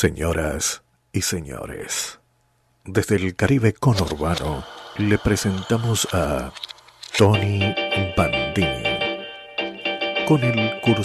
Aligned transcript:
Señoras 0.00 0.82
y 1.12 1.20
señores, 1.20 2.20
desde 2.86 3.16
el 3.16 3.36
Caribe 3.36 3.74
conurbano 3.74 4.64
le 4.96 5.18
presentamos 5.18 6.08
a 6.14 6.54
Tony 7.18 7.74
Bandini 8.16 8.82
con 10.26 10.42
el 10.42 10.80
Club. 10.80 11.04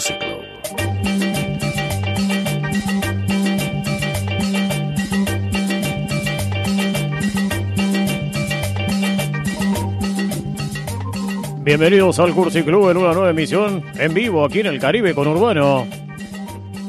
Bienvenidos 11.62 12.18
al 12.18 12.32
Cursi 12.32 12.62
Club 12.62 12.88
en 12.88 12.96
una 12.96 13.12
nueva 13.12 13.28
emisión 13.28 13.84
en 13.98 14.14
vivo 14.14 14.42
aquí 14.42 14.60
en 14.60 14.66
el 14.68 14.80
Caribe 14.80 15.14
conurbano 15.14 16.05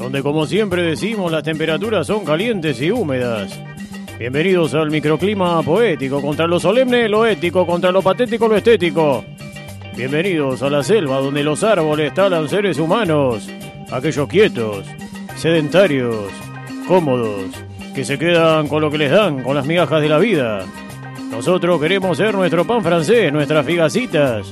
donde 0.07 0.23
como 0.23 0.45
siempre 0.45 0.83
decimos 0.83 1.29
las 1.29 1.43
temperaturas 1.43 2.07
son 2.07 2.23
calientes 2.23 2.79
y 2.79 2.91
húmedas. 2.91 3.59
Bienvenidos 4.17 4.73
al 4.73 4.89
microclima 4.89 5.61
poético, 5.61 6.21
contra 6.21 6.47
lo 6.47 6.61
solemne 6.61 7.09
lo 7.09 7.25
ético, 7.25 7.67
contra 7.67 7.91
lo 7.91 8.01
patético 8.01 8.47
lo 8.47 8.55
estético. 8.55 9.25
Bienvenidos 9.97 10.63
a 10.63 10.69
la 10.69 10.81
selva 10.81 11.19
donde 11.19 11.43
los 11.43 11.61
árboles 11.61 12.13
talan 12.13 12.47
seres 12.47 12.79
humanos, 12.79 13.49
aquellos 13.91 14.29
quietos, 14.29 14.85
sedentarios, 15.35 16.31
cómodos, 16.87 17.51
que 17.93 18.05
se 18.05 18.17
quedan 18.17 18.69
con 18.69 18.81
lo 18.81 18.89
que 18.89 18.99
les 18.99 19.11
dan, 19.11 19.43
con 19.43 19.57
las 19.57 19.65
migajas 19.65 20.01
de 20.01 20.07
la 20.07 20.19
vida. 20.19 20.63
Nosotros 21.29 21.81
queremos 21.81 22.15
ser 22.15 22.33
nuestro 22.33 22.65
pan 22.65 22.81
francés, 22.81 23.33
nuestras 23.33 23.65
figacitas. 23.65 24.47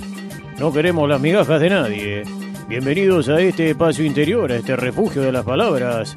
No 0.60 0.74
queremos 0.74 1.08
las 1.08 1.22
migajas 1.22 1.62
de 1.62 1.70
nadie. 1.70 2.45
Bienvenidos 2.68 3.30
a 3.30 3.40
este 3.40 3.70
espacio 3.70 4.04
interior, 4.04 4.52
a 4.52 4.56
este 4.56 4.76
refugio 4.76 5.22
de 5.22 5.32
las 5.32 5.46
palabras, 5.46 6.16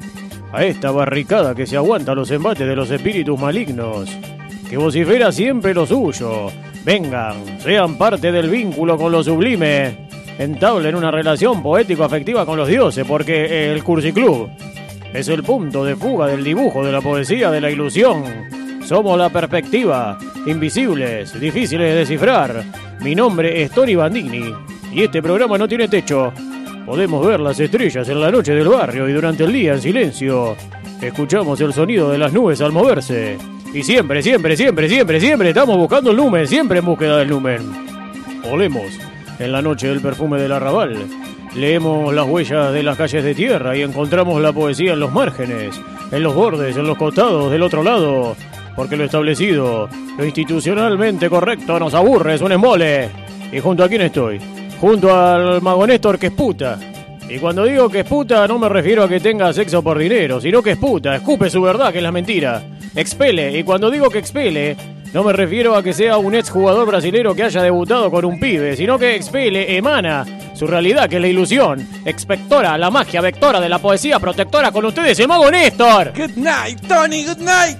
a 0.51 0.65
esta 0.65 0.89
barricada 0.89 1.53
que 1.53 1.67
se 1.67 1.77
aguanta 1.77 2.15
los 2.15 2.31
embates 2.31 2.67
de 2.67 2.75
los 2.75 2.89
espíritus 2.89 3.39
malignos, 3.39 4.09
que 4.67 4.75
vocifera 4.75 5.31
siempre 5.31 5.75
lo 5.75 5.85
suyo. 5.85 6.47
Vengan, 6.83 7.59
sean 7.59 7.99
parte 7.99 8.31
del 8.31 8.49
vínculo 8.49 8.97
con 8.97 9.11
lo 9.11 9.23
sublime, 9.23 10.07
entablen 10.39 10.95
una 10.95 11.11
relación 11.11 11.61
poético-afectiva 11.61 12.47
con 12.47 12.57
los 12.57 12.67
dioses, 12.67 13.05
porque 13.07 13.71
el 13.71 13.83
Cursi 13.83 14.11
Club 14.11 14.49
es 15.13 15.27
el 15.27 15.43
punto 15.43 15.85
de 15.85 15.95
fuga 15.95 16.25
del 16.25 16.43
dibujo, 16.43 16.83
de 16.83 16.91
la 16.91 17.01
poesía, 17.01 17.51
de 17.51 17.61
la 17.61 17.69
ilusión. 17.69 18.23
Somos 18.83 19.19
la 19.19 19.29
perspectiva, 19.29 20.17
invisibles, 20.47 21.39
difíciles 21.39 21.91
de 21.91 21.99
descifrar. 21.99 22.63
Mi 23.01 23.13
nombre 23.13 23.61
es 23.61 23.69
Tony 23.69 23.93
Bandini 23.93 24.51
y 24.91 25.03
este 25.03 25.21
programa 25.21 25.57
no 25.57 25.67
tiene 25.67 25.87
techo. 25.87 26.31
Podemos 26.85 27.25
ver 27.25 27.39
las 27.39 27.59
estrellas 27.59 28.09
en 28.09 28.19
la 28.19 28.31
noche 28.31 28.53
del 28.53 28.67
barrio 28.67 29.07
y 29.07 29.13
durante 29.13 29.43
el 29.43 29.53
día 29.53 29.73
en 29.73 29.81
silencio. 29.81 30.55
Escuchamos 31.01 31.61
el 31.61 31.73
sonido 31.73 32.09
de 32.11 32.17
las 32.17 32.33
nubes 32.33 32.61
al 32.61 32.71
moverse. 32.71 33.37
Y 33.73 33.83
siempre, 33.83 34.23
siempre, 34.23 34.57
siempre, 34.57 34.89
siempre, 34.89 35.19
siempre 35.19 35.49
estamos 35.49 35.77
buscando 35.77 36.09
el 36.09 36.17
lumen, 36.17 36.47
siempre 36.47 36.79
en 36.79 36.85
búsqueda 36.85 37.17
del 37.17 37.29
lumen. 37.29 37.59
Olemos 38.51 38.87
en 39.37 39.51
la 39.51 39.61
noche 39.61 39.91
el 39.91 40.01
perfume 40.01 40.41
del 40.41 40.51
arrabal. 40.51 40.97
Leemos 41.55 42.13
las 42.13 42.27
huellas 42.27 42.73
de 42.73 42.83
las 42.83 42.97
calles 42.97 43.23
de 43.23 43.35
tierra 43.35 43.77
y 43.77 43.81
encontramos 43.81 44.41
la 44.41 44.51
poesía 44.51 44.93
en 44.93 44.99
los 44.99 45.11
márgenes, 45.11 45.79
en 46.11 46.23
los 46.23 46.33
bordes, 46.33 46.75
en 46.75 46.87
los 46.87 46.97
costados, 46.97 47.51
del 47.51 47.61
otro 47.61 47.83
lado. 47.83 48.35
Porque 48.75 48.97
lo 48.97 49.03
establecido, 49.03 49.89
lo 50.17 50.25
institucionalmente 50.25 51.29
correcto 51.29 51.79
nos 51.79 51.93
aburre, 51.93 52.33
es 52.33 52.41
un 52.41 52.51
embole. 52.51 53.09
¿Y 53.51 53.59
junto 53.59 53.83
a 53.83 53.89
quién 53.89 54.01
estoy? 54.01 54.39
Junto 54.79 55.15
al 55.15 55.61
mago 55.61 55.85
Néstor 55.85 56.17
que 56.17 56.27
es 56.27 56.33
puta. 56.33 56.79
Y 57.29 57.37
cuando 57.37 57.63
digo 57.65 57.89
que 57.89 57.99
es 57.99 58.05
puta 58.05 58.47
no 58.47 58.57
me 58.57 58.69
refiero 58.69 59.03
a 59.03 59.09
que 59.09 59.19
tenga 59.19 59.53
sexo 59.53 59.83
por 59.83 59.97
dinero, 59.97 60.41
sino 60.41 60.63
que 60.63 60.71
es 60.71 60.77
puta, 60.77 61.15
escupe 61.15 61.49
su 61.49 61.61
verdad, 61.61 61.91
que 61.91 61.99
es 61.99 62.03
la 62.03 62.11
mentira. 62.11 62.63
Expele, 62.95 63.57
y 63.57 63.63
cuando 63.63 63.91
digo 63.91 64.09
que 64.09 64.17
expele, 64.19 64.75
no 65.13 65.23
me 65.23 65.33
refiero 65.33 65.75
a 65.75 65.83
que 65.83 65.93
sea 65.93 66.17
un 66.17 66.35
exjugador 66.35 66.87
brasilero 66.87 67.35
que 67.35 67.43
haya 67.43 67.61
debutado 67.61 68.09
con 68.09 68.25
un 68.25 68.39
pibe, 68.39 68.75
sino 68.75 68.97
que 68.97 69.15
expele, 69.15 69.77
emana 69.77 70.25
su 70.53 70.67
realidad, 70.67 71.09
que 71.09 71.15
es 71.15 71.21
la 71.21 71.27
ilusión. 71.27 71.87
Expectora, 72.03 72.77
la 72.77 72.89
magia 72.89 73.21
vectora 73.21 73.59
de 73.59 73.69
la 73.69 73.79
poesía 73.79 74.19
protectora 74.19 74.71
con 74.71 74.85
ustedes, 74.85 75.19
el 75.19 75.27
mago 75.27 75.49
Néstor. 75.49 76.13
Good 76.15 76.35
night, 76.35 76.79
Tony, 76.87 77.25
good 77.25 77.37
night. 77.39 77.77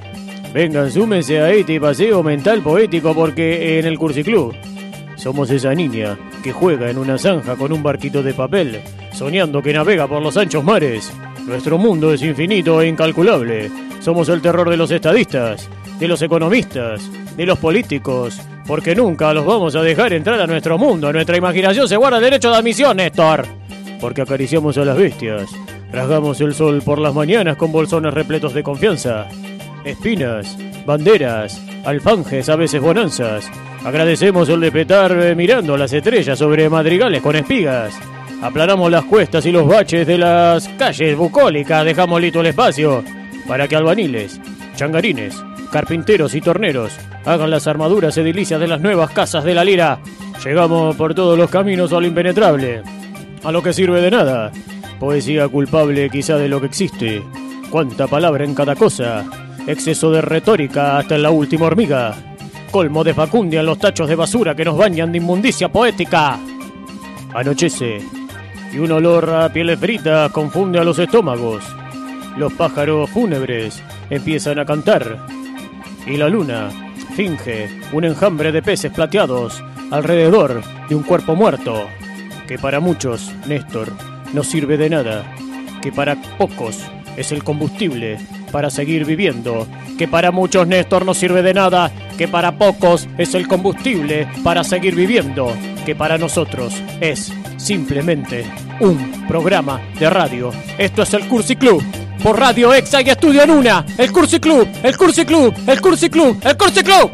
Vengan, 0.54 0.92
súmense 0.92 1.40
a 1.40 1.52
este 1.52 1.80
paseo 1.80 2.24
mental 2.24 2.62
poético 2.62 3.14
porque 3.14 3.80
en 3.80 3.86
el 3.86 4.00
Cursiclub 4.00 4.56
somos 5.20 5.52
esa 5.52 5.76
niña 5.76 6.18
que 6.42 6.54
juega 6.54 6.90
en 6.90 6.98
una 6.98 7.18
zanja 7.18 7.56
con 7.56 7.74
un 7.74 7.84
barquito 7.84 8.24
de 8.24 8.34
papel, 8.34 8.80
soñando 9.12 9.62
que 9.62 9.74
navega 9.74 10.08
por 10.08 10.22
los 10.22 10.38
anchos 10.38 10.64
mares. 10.64 11.12
Nuestro 11.46 11.78
mundo 11.78 12.14
es 12.14 12.22
infinito 12.22 12.82
e 12.82 12.88
incalculable. 12.88 13.70
Somos 14.00 14.30
el 14.30 14.42
terror 14.42 14.70
de 14.70 14.78
los 14.78 14.90
estadistas, 14.92 15.70
de 16.00 16.08
los 16.08 16.22
economistas, 16.22 17.10
de 17.36 17.46
los 17.46 17.60
políticos, 17.60 18.40
porque 18.66 18.96
nunca 18.96 19.34
los 19.34 19.46
vamos 19.46 19.76
a 19.76 19.82
dejar 19.82 20.14
entrar 20.14 20.40
a 20.40 20.48
nuestro 20.48 20.78
mundo. 20.78 21.12
Nuestra 21.12 21.38
imaginación 21.38 21.88
se 21.88 21.98
guarda 21.98 22.20
derecho 22.20 22.50
de 22.50 22.58
admisión, 22.58 22.98
Néstor. 22.98 23.46
Porque 24.00 24.22
acariciamos 24.22 24.78
a 24.78 24.86
las 24.86 24.98
bestias, 24.98 25.50
rasgamos 25.92 26.40
el 26.40 26.54
sol 26.54 26.82
por 26.82 26.98
las 26.98 27.14
mañanas 27.14 27.58
con 27.58 27.74
bolsones 27.74 28.14
repletos 28.14 28.54
de 28.54 28.64
confianza, 28.64 29.28
espinas, 29.84 30.58
banderas, 30.86 31.62
alfanjes, 31.84 32.48
a 32.48 32.56
veces 32.56 32.82
bonanzas 32.82 33.52
Agradecemos 33.84 34.50
el 34.50 34.60
despetar 34.60 35.12
eh, 35.12 35.36
mirando 35.36 35.78
las 35.78 35.94
estrellas 35.94 36.38
sobre 36.38 36.70
madrigales 36.70 37.22
con 37.22 37.36
espigas. 37.36 37.98
Aplanamos 38.42 38.92
las 38.92 39.06
cuestas 39.06 39.46
y 39.46 39.52
los 39.52 39.68
baches 39.68 40.06
de 40.06 40.18
las 40.18 40.68
calles 40.78 41.18
bucólicas. 41.18 41.86
Dejamos 41.86 42.22
listo 42.22 42.42
el 42.42 42.48
espacio 42.48 43.04
para 43.48 43.68
que 43.68 43.76
albaniles, 43.76 44.40
changarines, 44.76 45.36
carpinteros 45.72 46.36
y 46.36 46.42
torneros 46.42 46.92
hagan 47.26 47.52
las 47.52 47.68
armaduras 47.68 48.18
edilicias 48.18 48.60
de 48.60 48.68
las 48.68 48.82
nuevas 48.82 49.12
casas 49.12 49.44
de 49.44 49.54
la 49.54 49.64
lira. 49.64 50.00
Llegamos 50.44 50.96
por 50.96 51.14
todos 51.14 51.38
los 51.38 51.50
caminos 51.50 51.92
a 51.94 52.00
lo 52.00 52.08
impenetrable, 52.08 52.82
a 53.44 53.52
lo 53.52 53.64
que 53.64 53.74
sirve 53.74 54.02
de 54.02 54.12
nada. 54.12 54.52
Poesía 55.00 55.48
culpable 55.48 56.10
quizá 56.10 56.38
de 56.38 56.50
lo 56.50 56.60
que 56.60 56.68
existe. 56.68 57.24
Cuánta 57.70 58.08
palabra 58.08 58.44
en 58.44 58.56
cada 58.56 58.76
cosa. 58.76 59.26
Exceso 59.68 60.12
de 60.12 60.22
retórica 60.22 60.98
hasta 60.98 61.16
en 61.16 61.24
la 61.24 61.30
última 61.30 61.68
hormiga 61.68 62.29
colmo 62.70 63.04
de 63.04 63.14
facundia 63.14 63.60
en 63.60 63.66
los 63.66 63.80
tachos 63.80 64.08
de 64.08 64.16
basura 64.16 64.56
que 64.56 64.66
nos 64.66 64.78
bañan 64.78 65.12
de 65.12 65.18
inmundicia 65.18 65.70
poética. 65.70 66.40
Anochece 67.34 68.02
y 68.74 68.78
un 68.78 68.92
olor 68.92 69.30
a 69.30 69.52
pieles 69.52 69.80
fritas 69.80 70.32
confunde 70.32 70.80
a 70.80 70.84
los 70.84 71.00
estómagos. 71.00 71.64
Los 72.38 72.54
pájaros 72.54 73.10
fúnebres 73.10 73.82
empiezan 74.10 74.60
a 74.60 74.66
cantar 74.66 75.26
y 76.06 76.18
la 76.18 76.30
luna 76.30 76.70
finge 77.16 77.70
un 77.92 78.06
enjambre 78.06 78.52
de 78.52 78.62
peces 78.62 78.92
plateados 78.92 79.64
alrededor 79.92 80.62
de 80.88 80.96
un 80.96 81.04
cuerpo 81.04 81.36
muerto 81.36 81.88
que 82.48 82.58
para 82.58 82.80
muchos, 82.80 83.32
Néstor, 83.48 83.92
no 84.34 84.44
sirve 84.44 84.78
de 84.78 84.90
nada, 84.90 85.24
que 85.82 85.92
para 85.92 86.20
pocos 86.38 86.80
es 87.16 87.32
el 87.32 87.44
combustible 87.44 88.18
para 88.50 88.70
seguir 88.70 89.06
viviendo, 89.06 89.68
que 89.98 90.08
para 90.08 90.32
muchos 90.32 90.68
Néstor 90.68 91.06
no 91.06 91.14
sirve 91.14 91.42
de 91.42 91.54
nada, 91.54 91.92
que 92.18 92.28
para 92.28 92.58
pocos 92.58 93.08
es 93.18 93.34
el 93.34 93.48
combustible 93.48 94.28
para 94.44 94.64
seguir 94.64 94.96
viviendo, 94.96 95.54
que 95.86 95.96
para 95.96 96.18
nosotros 96.18 96.74
es 97.00 97.32
simplemente 97.58 98.46
un 98.80 99.26
programa 99.28 99.82
de 100.00 100.10
radio. 100.10 100.52
Esto 100.78 101.04
es 101.04 101.14
el 101.14 101.28
Cursi 101.28 101.56
Club. 101.56 101.84
Por 102.24 102.38
Radio 102.38 102.74
Exa 102.74 103.02
y 103.02 103.10
Estudio 103.10 103.44
en 103.44 103.52
Una. 103.52 103.86
El 103.98 104.12
Cursi 104.12 104.42
Club, 104.42 104.68
el 104.84 104.98
Cursi 104.98 105.26
Club, 105.26 105.54
el 105.66 105.80
Cursi 105.80 106.10
Club, 106.10 106.38
el 106.44 106.58
Cursi 106.58 106.84
Club. 106.84 107.12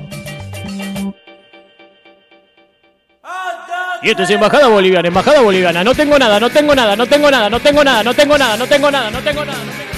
Y 4.02 4.10
esto 4.10 4.22
es 4.22 4.30
Embajada 4.30 4.68
Boliviana, 4.68 5.08
Embajada 5.08 5.42
Boliviana. 5.42 5.84
No 5.84 5.96
tengo 5.96 6.20
nada, 6.20 6.40
no 6.40 6.50
tengo 6.50 6.76
nada, 6.76 6.96
no 6.96 7.08
tengo 7.08 7.32
nada, 7.32 7.50
no 7.50 7.60
tengo 7.60 7.84
nada, 7.84 8.04
no 8.04 8.14
tengo 8.14 8.38
nada, 8.38 8.58
no 8.58 8.68
tengo 8.68 8.92
nada, 8.92 9.12
no 9.12 9.12
tengo 9.12 9.12
nada. 9.12 9.12
No 9.12 9.20
tengo 9.20 9.46
nada. 9.46 9.95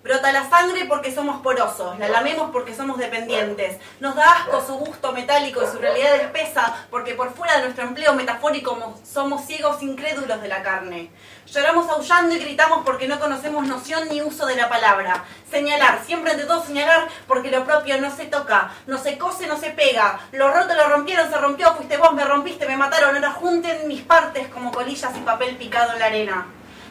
Brota 0.00 0.30
la 0.32 0.48
sangre 0.48 0.86
porque 0.86 1.12
somos 1.12 1.42
porosos, 1.42 1.98
la 1.98 2.08
lamemos 2.08 2.50
porque 2.50 2.74
somos 2.74 2.96
dependientes. 2.98 3.78
Nos 4.00 4.14
da 4.14 4.30
asco 4.32 4.64
su 4.64 4.74
gusto 4.76 5.12
metálico 5.12 5.60
y 5.62 5.66
su 5.66 5.78
realidad 5.78 6.14
espesa 6.14 6.86
porque 6.88 7.14
por 7.14 7.34
fuera 7.34 7.56
de 7.56 7.62
nuestro 7.64 7.82
empleo 7.84 8.14
metafórico 8.14 8.76
mo- 8.76 8.98
somos 9.04 9.44
ciegos 9.44 9.82
incrédulos 9.82 10.40
de 10.40 10.48
la 10.48 10.62
carne. 10.62 11.10
Lloramos 11.46 11.90
aullando 11.90 12.34
y 12.34 12.38
gritamos 12.38 12.84
porque 12.86 13.08
no 13.08 13.18
conocemos 13.18 13.66
noción 13.66 14.08
ni 14.08 14.22
uso 14.22 14.46
de 14.46 14.56
la 14.56 14.68
palabra. 14.70 15.24
Señalar, 15.50 16.00
siempre 16.06 16.30
ante 16.30 16.44
todo 16.44 16.64
señalar 16.64 17.08
porque 17.26 17.50
lo 17.50 17.64
propio 17.64 18.00
no 18.00 18.14
se 18.14 18.26
toca, 18.26 18.70
no 18.86 18.96
se 18.98 19.18
cose, 19.18 19.46
no 19.46 19.58
se 19.58 19.70
pega. 19.72 20.20
Lo 20.32 20.50
roto 20.50 20.74
lo 20.74 20.88
rompieron, 20.88 21.28
se 21.28 21.36
rompió, 21.36 21.74
fuiste 21.74 21.96
vos, 21.98 22.14
me 22.14 22.24
rompiste, 22.24 22.66
me 22.66 22.76
mataron. 22.76 23.16
Ahora 23.16 23.32
junten 23.32 23.88
mis 23.88 24.02
partes 24.02 24.46
como 24.48 24.70
colillas 24.70 25.14
y 25.16 25.20
papel 25.20 25.56
picado 25.56 25.92
en 25.94 25.98
la 25.98 26.06
arena. 26.06 26.46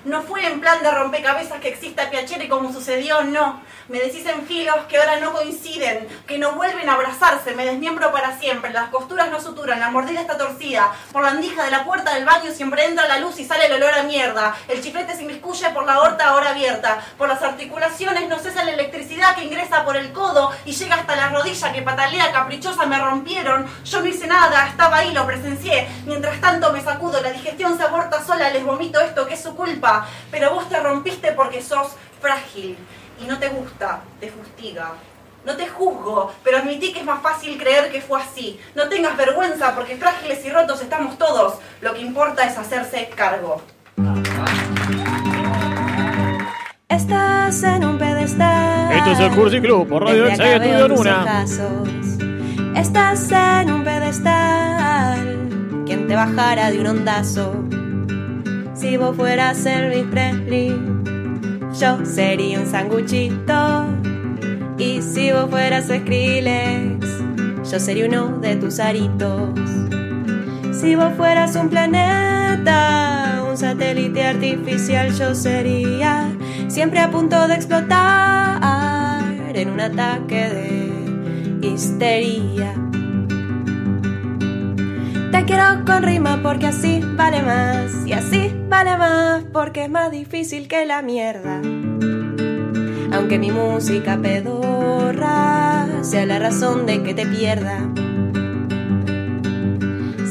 No 0.07 0.21
fue 0.21 0.45
en 0.45 0.61
plan 0.61 0.81
de 0.81 0.89
rompecabezas 0.89 1.59
que 1.59 1.67
exista 1.67 2.09
Piacere 2.09 2.47
como 2.47 2.71
sucedió, 2.71 3.25
no. 3.25 3.61
Me 3.89 3.99
decís 3.99 4.25
en 4.25 4.47
filos 4.47 4.75
que 4.87 4.97
ahora 4.97 5.19
no 5.19 5.33
coinciden, 5.33 6.07
que 6.25 6.37
no 6.37 6.53
vuelven 6.53 6.89
a 6.89 6.93
abrazarse, 6.93 7.53
me 7.55 7.65
desmiembro 7.65 8.11
para 8.13 8.37
siempre, 8.39 8.71
las 8.71 8.89
costuras 8.89 9.29
no 9.29 9.41
suturan, 9.41 9.81
la 9.81 9.89
mordida 9.89 10.21
está 10.21 10.37
torcida, 10.37 10.93
por 11.11 11.23
la 11.23 11.31
andija 11.31 11.63
de 11.63 11.71
la 11.71 11.85
puerta 11.85 12.13
del 12.13 12.25
baño 12.25 12.51
siempre 12.51 12.85
entra 12.85 13.07
la 13.07 13.19
luz 13.19 13.39
y 13.39 13.45
sale 13.45 13.65
el 13.65 13.73
olor 13.73 13.93
a 13.93 14.03
mierda, 14.03 14.55
el 14.67 14.81
chiflete 14.81 15.15
se 15.15 15.23
inmiscuye 15.23 15.69
por 15.69 15.85
la 15.85 15.93
aorta 15.93 16.27
ahora 16.27 16.49
abierta, 16.49 17.01
por 17.17 17.29
las 17.29 17.41
articulaciones 17.41 18.27
no 18.27 18.39
cesa 18.39 18.65
la 18.65 18.71
electricidad 18.71 19.35
que 19.35 19.45
ingresa 19.45 19.85
por 19.85 19.95
el 19.95 20.11
codo 20.11 20.51
y 20.65 20.73
llega 20.73 20.95
hasta 20.95 21.15
la 21.15 21.29
rodilla 21.29 21.71
que 21.71 21.81
patalea 21.81 22.33
caprichosa, 22.33 22.85
me 22.85 22.99
rompieron, 22.99 23.65
yo 23.85 24.01
no 24.01 24.07
hice 24.07 24.27
nada, 24.27 24.67
estaba 24.67 24.97
ahí, 24.97 25.13
lo 25.13 25.25
presencié, 25.25 25.87
mientras 26.05 26.41
tanto 26.41 26.73
me 26.73 26.81
sacudo, 26.81 27.21
la 27.21 27.31
digestión 27.31 27.77
se 27.77 27.83
aborta 27.83 28.21
sola, 28.21 28.49
les 28.49 28.65
vomito 28.65 28.99
esto 28.99 29.25
que 29.25 29.35
es 29.35 29.43
su 29.43 29.55
culpa, 29.55 29.96
pero 30.29 30.53
vos 30.53 30.69
te 30.69 30.79
rompiste 30.79 31.31
porque 31.31 31.61
sos 31.61 31.93
frágil 32.21 32.77
y 33.21 33.25
no 33.25 33.37
te 33.39 33.49
gusta, 33.49 34.01
te 34.19 34.29
fustiga. 34.29 34.93
No 35.45 35.55
te 35.55 35.67
juzgo, 35.67 36.33
pero 36.43 36.57
admití 36.57 36.91
que 36.91 36.99
es 36.99 37.05
más 37.05 37.21
fácil 37.21 37.57
creer 37.57 37.89
que 37.89 38.01
fue 38.01 38.21
así. 38.21 38.59
No 38.75 38.89
tengas 38.89 39.15
vergüenza 39.15 39.73
porque 39.75 39.95
frágiles 39.95 40.43
y 40.45 40.49
rotos 40.49 40.81
estamos 40.81 41.17
todos. 41.17 41.55
Lo 41.79 41.93
que 41.93 42.01
importa 42.01 42.43
es 42.43 42.57
hacerse 42.57 43.09
cargo. 43.15 43.61
Estás 46.89 47.63
en 47.63 47.85
un 47.85 47.97
pedestal. 47.97 48.91
Esto 48.91 49.11
es 49.11 49.19
el 49.19 49.31
Cursi 49.31 49.61
Club 49.61 49.87
por 49.87 50.03
Radio 50.03 50.27
Estudio 50.27 50.87
Luna. 50.89 51.45
Estás 52.75 53.31
en 53.31 53.71
un 53.71 53.83
pedestal. 53.83 55.83
¿Quién 55.85 56.07
te 56.07 56.15
bajara 56.15 56.71
de 56.71 56.79
un 56.79 56.87
ondazo? 56.87 57.53
Si 58.79 58.95
vos 58.95 59.15
fueras 59.15 59.65
Elvis 59.65 60.05
Presley, 60.05 60.69
yo 61.79 62.05
sería 62.05 62.59
un 62.59 62.67
sanguchito. 62.67 63.87
Y 64.77 65.01
si 65.01 65.31
vos 65.31 65.49
fueras 65.49 65.85
Skrillex, 65.85 67.07
yo 67.71 67.79
sería 67.79 68.05
uno 68.05 68.37
de 68.37 68.55
tus 68.55 68.79
aritos. 68.79 69.49
Si 70.71 70.95
vos 70.95 71.11
fueras 71.17 71.55
un 71.55 71.69
planeta, 71.69 73.43
un 73.49 73.57
satélite 73.57 74.23
artificial, 74.23 75.11
yo 75.11 75.33
sería 75.33 76.29
siempre 76.67 76.99
a 76.99 77.09
punto 77.09 77.47
de 77.47 77.55
explotar 77.55 79.23
en 79.55 79.71
un 79.71 79.79
ataque 79.79 80.49
de 81.61 81.67
histeria. 81.67 82.75
Te 85.31 85.45
quiero 85.45 85.83
con 85.83 86.03
rima 86.03 86.39
porque 86.43 86.67
así 86.67 87.01
vale 87.15 87.41
más, 87.41 88.05
y 88.05 88.13
así 88.13 88.56
vale 88.67 88.97
más 88.97 89.43
porque 89.53 89.85
es 89.85 89.89
más 89.89 90.11
difícil 90.11 90.67
que 90.67 90.85
la 90.85 91.01
mierda. 91.01 91.61
Aunque 93.11 93.39
mi 93.39 93.51
música 93.51 94.17
pedorra 94.21 95.87
sea 96.01 96.25
la 96.25 96.39
razón 96.39 96.85
de 96.85 97.03
que 97.03 97.13
te 97.13 97.25
pierda. 97.25 97.79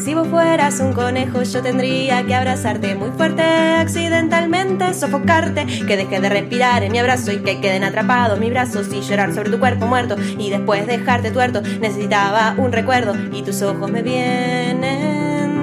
Si 0.07 0.15
vos 0.15 0.29
fueras 0.29 0.79
un 0.79 0.93
conejo, 0.93 1.43
yo 1.43 1.63
tendría 1.63 2.25
que 2.25 2.33
abrazarte 2.33 2.95
muy 2.95 3.11
fuerte, 3.11 3.43
accidentalmente 3.43 4.95
sofocarte, 4.95 5.67
que 5.85 5.97
dejes 5.97 6.23
de 6.23 6.29
respirar 6.29 6.85
en 6.85 6.93
mi 6.93 6.99
abrazo 7.01 7.33
y 7.33 7.39
que 7.39 7.61
queden 7.61 7.83
atrapados 7.83 8.39
mis 8.39 8.51
brazos 8.51 8.87
y 8.93 9.01
llorar 9.01 9.35
sobre 9.35 9.51
tu 9.51 9.59
cuerpo 9.59 9.89
muerto 9.89 10.15
y 10.39 10.51
después 10.51 10.87
dejarte 10.87 11.33
tuerto. 11.33 11.61
Necesitaba 11.61 12.55
un 12.57 12.71
recuerdo 12.71 13.17
y 13.33 13.43
tus 13.43 13.63
ojos 13.63 13.91
me 13.91 14.03
vienen. 14.03 15.57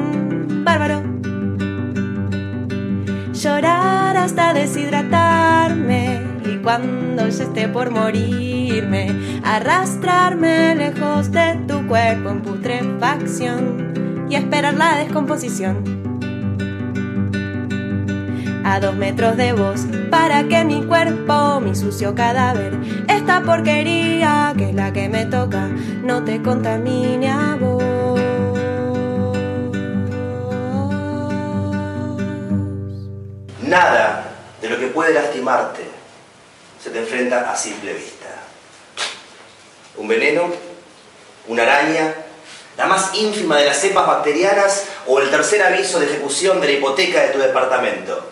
Bárbaro. 0.66 1.13
Llorar 3.44 4.16
hasta 4.16 4.54
deshidratarme 4.54 6.22
y 6.46 6.60
cuando 6.60 7.28
yo 7.28 7.44
esté 7.44 7.68
por 7.68 7.92
morirme, 7.92 9.42
arrastrarme 9.44 10.74
lejos 10.76 11.30
de 11.30 11.60
tu 11.68 11.86
cuerpo 11.86 12.30
en 12.30 12.42
putrefacción 12.42 14.26
y 14.30 14.36
esperar 14.36 14.76
la 14.76 14.96
descomposición. 14.96 15.84
A 18.64 18.80
dos 18.80 18.96
metros 18.96 19.36
de 19.36 19.52
vos, 19.52 19.88
para 20.10 20.48
que 20.48 20.64
mi 20.64 20.82
cuerpo, 20.84 21.60
mi 21.60 21.76
sucio 21.76 22.16
cadáver, 22.16 22.80
esta 23.10 23.42
porquería 23.42 24.54
que 24.58 24.70
es 24.70 24.76
la 24.76 24.94
que 24.94 25.10
me 25.10 25.26
toca, 25.26 25.68
no 26.02 26.24
te 26.24 26.42
contamine 26.42 27.30
a 27.30 27.58
vos. 27.60 27.73
Nada 33.74 34.24
de 34.62 34.70
lo 34.70 34.78
que 34.78 34.86
puede 34.86 35.16
lastimarte 35.16 35.82
se 36.82 36.92
te 36.92 37.00
enfrenta 37.00 37.52
a 37.52 37.56
simple 37.56 37.92
vista. 37.94 38.28
Un 39.98 40.08
veneno, 40.08 40.44
una 41.48 41.64
araña, 41.64 42.14
la 42.78 42.86
más 42.86 43.16
ínfima 43.16 43.58
de 43.58 43.66
las 43.66 43.80
cepas 43.80 44.06
bacterianas 44.06 44.84
o 45.08 45.20
el 45.20 45.32
tercer 45.32 45.64
aviso 45.64 46.00
de 46.00 46.06
ejecución 46.06 46.62
de 46.62 46.68
la 46.68 46.74
hipoteca 46.74 47.24
de 47.24 47.30
tu 47.30 47.40
departamento. 47.40 48.32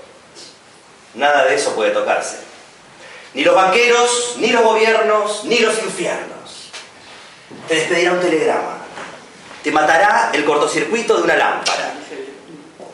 Nada 1.16 1.46
de 1.46 1.56
eso 1.56 1.74
puede 1.74 1.90
tocarse. 1.90 2.38
Ni 3.34 3.44
los 3.44 3.56
banqueros, 3.56 4.36
ni 4.38 4.50
los 4.50 4.62
gobiernos, 4.62 5.44
ni 5.46 5.58
los 5.58 5.76
infiernos. 5.82 6.70
Te 7.68 7.74
despedirá 7.74 8.12
un 8.12 8.20
telegrama. 8.20 8.78
Te 9.64 9.72
matará 9.72 10.30
el 10.34 10.46
cortocircuito 10.46 11.18
de 11.18 11.24
una 11.24 11.36
lámpara. 11.36 11.81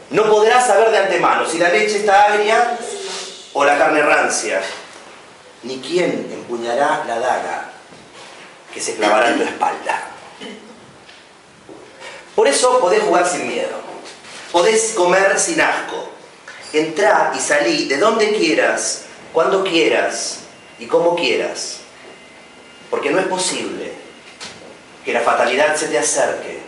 No 0.09 0.29
podrás 0.29 0.67
saber 0.67 0.91
de 0.91 0.97
antemano 0.97 1.45
si 1.45 1.57
la 1.57 1.69
leche 1.69 1.97
está 1.97 2.25
agria 2.25 2.77
o 3.53 3.65
la 3.65 3.77
carne 3.77 4.01
rancia, 4.01 4.61
ni 5.63 5.79
quién 5.79 6.29
empuñará 6.31 7.03
la 7.05 7.19
daga 7.19 7.71
que 8.73 8.79
se 8.79 8.95
clavará 8.95 9.29
en 9.29 9.37
tu 9.37 9.43
espalda. 9.43 10.03
Por 12.35 12.47
eso 12.47 12.79
podés 12.79 13.03
jugar 13.03 13.27
sin 13.27 13.47
miedo. 13.47 13.75
Podés 14.51 14.93
comer 14.93 15.39
sin 15.39 15.59
asco. 15.59 16.09
Entrá 16.71 17.33
y 17.35 17.39
salí 17.39 17.87
de 17.87 17.97
donde 17.97 18.33
quieras, 18.33 19.05
cuando 19.33 19.63
quieras 19.63 20.39
y 20.79 20.85
como 20.85 21.15
quieras. 21.15 21.79
Porque 22.89 23.09
no 23.09 23.19
es 23.19 23.27
posible 23.27 23.91
que 25.03 25.13
la 25.13 25.21
fatalidad 25.21 25.75
se 25.75 25.87
te 25.87 25.97
acerque 25.97 26.59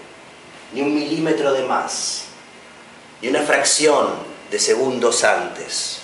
ni 0.73 0.81
un 0.81 0.93
milímetro 0.93 1.53
de 1.53 1.63
más, 1.63 2.23
ni 3.21 3.27
una 3.27 3.41
fracción 3.41 4.07
de 4.49 4.59
segundos 4.59 5.23
antes 5.23 6.01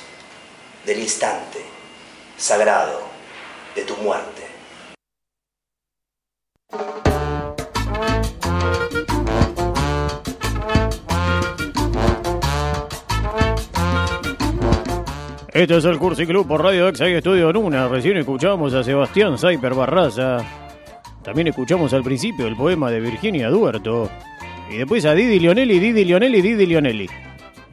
del 0.86 1.00
instante 1.00 1.60
sagrado 2.38 3.00
de 3.76 3.84
tu 3.84 3.96
muerte. 3.98 4.44
Esto 15.54 15.78
es 15.78 15.86
el 15.86 15.98
Cursi 15.98 16.26
Club 16.28 16.46
por 16.46 16.62
Radio 16.62 16.90
Exa 16.90 17.08
y 17.08 17.14
Estudio 17.14 17.54
Nuna. 17.54 17.88
Recién 17.88 18.18
escuchamos 18.18 18.74
a 18.74 18.84
Sebastián 18.84 19.38
Saiper 19.38 19.74
Barraza. 19.74 20.40
También 21.24 21.48
escuchamos 21.48 21.94
al 21.94 22.04
principio 22.04 22.46
el 22.46 22.58
poema 22.58 22.92
de 22.92 23.00
Virginia 23.00 23.50
Duerto. 23.50 24.12
Y 24.70 24.78
después 24.78 25.06
a 25.06 25.14
Didi 25.14 25.40
Lionelli, 25.40 25.80
Didi 25.80 26.06
Lionelli, 26.06 26.42
Didi 26.42 26.66
Lionelli. 26.66 27.10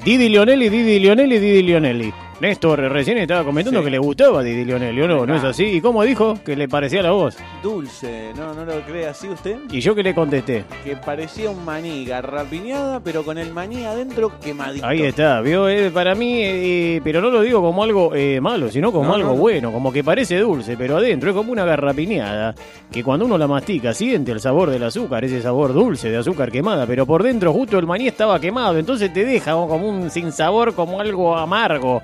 Didi 0.05 0.29
Lionelli, 0.29 0.69
Didi 0.69 0.99
Lionelli, 0.99 1.39
Didi 1.39 1.63
Lionelli. 1.63 2.13
Néstor 2.43 2.81
recién 2.81 3.19
estaba 3.19 3.45
comentando 3.45 3.79
Sí. 3.79 3.85
que 3.85 3.91
le 3.93 3.99
gustaba 3.99 4.43
Didi 4.43 4.65
Lionelli, 4.65 5.01
¿o 5.03 5.07
no? 5.07 5.25
¿No 5.25 5.37
es 5.37 5.45
así? 5.45 5.63
¿Y 5.65 5.81
cómo 5.81 6.03
dijo? 6.03 6.35
Que 6.45 6.57
le 6.57 6.67
parecía 6.67 7.01
la 7.01 7.13
voz. 7.13 7.37
Dulce, 7.63 8.33
¿no, 8.37 8.53
no 8.53 8.65
lo 8.65 8.81
cree 8.81 9.07
así 9.07 9.29
usted? 9.29 9.59
Y 9.71 9.79
yo 9.81 9.95
que 9.95 10.03
le 10.03 10.13
contesté. 10.13 10.65
Que 10.83 10.97
parecía 10.97 11.51
un 11.51 11.65
maní 11.65 12.05
garrapiñada, 12.05 12.99
pero 12.99 13.23
con 13.23 13.39
el 13.39 13.53
maní 13.53 13.85
adentro 13.85 14.33
quemadito. 14.41 14.85
Ahí 14.85 15.03
está, 15.03 15.41
vio, 15.41 15.69
Eh, 15.69 15.93
para 15.93 16.17
mí, 16.17 16.41
eh, 16.43 17.01
pero 17.05 17.21
no 17.21 17.31
lo 17.31 17.43
digo 17.43 17.61
como 17.63 17.85
algo 17.85 18.13
eh, 18.13 18.41
malo, 18.41 18.69
sino 18.73 18.91
como 18.91 19.05
No, 19.11 19.15
algo 19.15 19.29
no, 19.29 19.35
no. 19.37 19.41
bueno, 19.41 19.71
como 19.71 19.93
que 19.93 20.03
parece 20.03 20.37
dulce, 20.41 20.77
pero 20.77 20.97
adentro 20.97 21.31
es 21.31 21.37
como 21.37 21.53
una 21.53 21.65
garrapiñada, 21.65 22.57
que 22.91 23.05
cuando 23.05 23.25
uno 23.25 23.39
la 23.39 23.47
mastica 23.47 23.95
siente 23.95 24.33
el 24.33 24.41
sabor 24.41 24.69
del 24.69 24.83
azúcar, 24.83 25.25
ese 25.25 25.41
sabor 25.41 25.73
dulce 25.73 26.11
de 26.11 26.17
azúcar 26.17 26.51
quemada, 26.51 26.89
pero 26.89 27.07
por 27.07 27.23
dentro 27.23 27.53
justo 27.53 27.79
el 27.79 27.87
maní 27.87 28.09
estaba 28.09 28.41
quemado, 28.41 28.79
entonces 28.79 29.13
te 29.13 29.25
deja 29.25 29.53
como 29.53 29.89
un 29.89 30.11
sinsabor, 30.11 30.75
como 30.75 31.01
algo 31.01 31.37
amargo. 31.37 32.03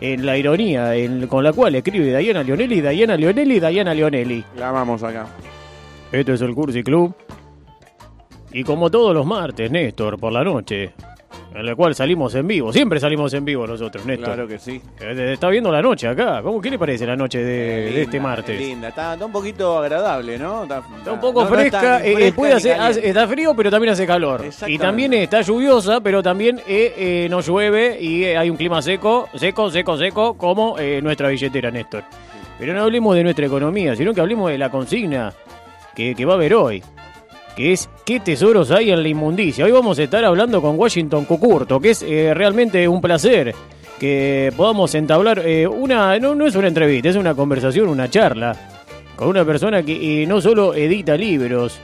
En 0.00 0.24
la 0.24 0.36
ironía 0.38 0.94
en- 0.94 1.26
con 1.26 1.42
la 1.42 1.52
cual 1.52 1.74
escribe 1.74 2.16
Diana 2.16 2.42
Leonelli, 2.42 2.80
Diana 2.80 3.16
Leonelli, 3.16 3.58
Diana 3.60 3.94
Leonelli. 3.94 4.44
La 4.56 4.68
amamos 4.68 5.02
acá. 5.02 5.26
Esto 6.12 6.32
es 6.32 6.40
el 6.40 6.54
Cursi 6.54 6.82
Club. 6.82 7.14
Y 8.52 8.64
como 8.64 8.90
todos 8.90 9.14
los 9.14 9.26
martes, 9.26 9.70
Néstor, 9.70 10.18
por 10.18 10.32
la 10.32 10.42
noche, 10.44 10.92
en 11.58 11.66
el 11.66 11.74
cual 11.76 11.94
salimos 11.94 12.34
en 12.34 12.46
vivo. 12.46 12.72
Siempre 12.72 13.00
salimos 13.00 13.32
en 13.34 13.44
vivo 13.44 13.66
nosotros, 13.66 14.06
Néstor. 14.06 14.26
Claro 14.26 14.46
que 14.48 14.58
sí. 14.58 14.80
Eh, 15.00 15.32
Está 15.32 15.48
viendo 15.48 15.72
la 15.72 15.82
noche 15.82 16.06
acá. 16.06 16.40
¿Cómo, 16.42 16.60
¿Qué 16.60 16.70
le 16.70 16.78
parece 16.78 17.04
la 17.06 17.16
noche 17.16 17.42
de, 17.42 18.02
este 18.02 18.20
martes? 18.20 18.58
Linda, 18.58 18.88
está, 18.88 19.14
está 19.14 19.26
un 19.26 19.32
poquito 19.32 19.76
agradable, 19.78 20.38
¿no? 20.38 20.62
Está, 20.62 20.82
Está 20.98 21.12
un 21.12 21.20
poco 21.20 21.42
no- 21.44 21.50
no 21.50 21.56
es 21.56 21.60
fresca, 21.62 21.80
tan 21.98 22.06
eh, 22.06 22.32
hace- 22.78 23.08
está 23.08 23.26
frío, 23.26 23.54
pero 23.56 23.70
también 23.70 23.92
hace 23.92 24.06
calor. 24.06 24.44
Y 24.66 24.78
también 24.78 25.12
está 25.14 25.40
lluviosa, 25.40 26.00
pero 26.00 26.22
también 26.22 26.58
eh, 26.68 26.94
eh, 26.96 27.26
no 27.28 27.40
llueve 27.40 27.98
y 28.00 28.24
eh, 28.24 28.36
hay 28.36 28.50
un 28.50 28.56
clima 28.56 28.80
seco, 28.80 29.28
seco, 29.34 29.70
seco, 29.70 29.96
seco, 29.98 30.34
como 30.34 30.76
nuestra 31.02 31.28
billetera, 31.28 31.70
Néstor. 31.70 32.04
Pero 32.58 32.72
no 32.72 32.82
hablemos 32.82 33.14
de 33.16 33.22
nuestra 33.24 33.46
economía, 33.46 33.94
sino 33.96 34.12
que 34.14 34.20
hablemos 34.20 34.50
de 34.50 34.58
la 34.58 34.70
consigna 34.70 35.32
que, 35.94 36.14
que 36.14 36.24
va 36.24 36.32
a 36.32 36.36
haber 36.36 36.54
hoy, 36.54 36.82
que 37.58 37.72
es 37.72 37.90
qué 38.04 38.20
tesoros 38.20 38.70
hay 38.70 38.92
en 38.92 39.02
la 39.02 39.08
inmundicia. 39.08 39.64
Hoy 39.64 39.72
vamos 39.72 39.98
a 39.98 40.04
estar 40.04 40.24
hablando 40.24 40.62
con 40.62 40.78
Washington 40.78 41.24
Cucurto, 41.24 41.80
que 41.80 41.90
es 41.90 42.02
eh, 42.02 42.32
realmente 42.32 42.86
un 42.86 43.00
placer 43.00 43.52
que 43.98 44.52
podamos 44.56 44.94
entablar 44.94 45.42
eh, 45.44 45.66
una, 45.66 46.16
no, 46.20 46.46
es 46.46 46.54
una 46.54 46.68
entrevista, 46.68 47.08
es 47.08 47.16
una 47.16 47.34
conversación, 47.34 47.88
una 47.88 48.08
charla 48.08 48.54
con 49.16 49.26
una 49.26 49.44
persona 49.44 49.82
que 49.82 50.22
eh, 50.22 50.26
no 50.28 50.40
solo 50.40 50.72
edita 50.72 51.16
libros, 51.16 51.80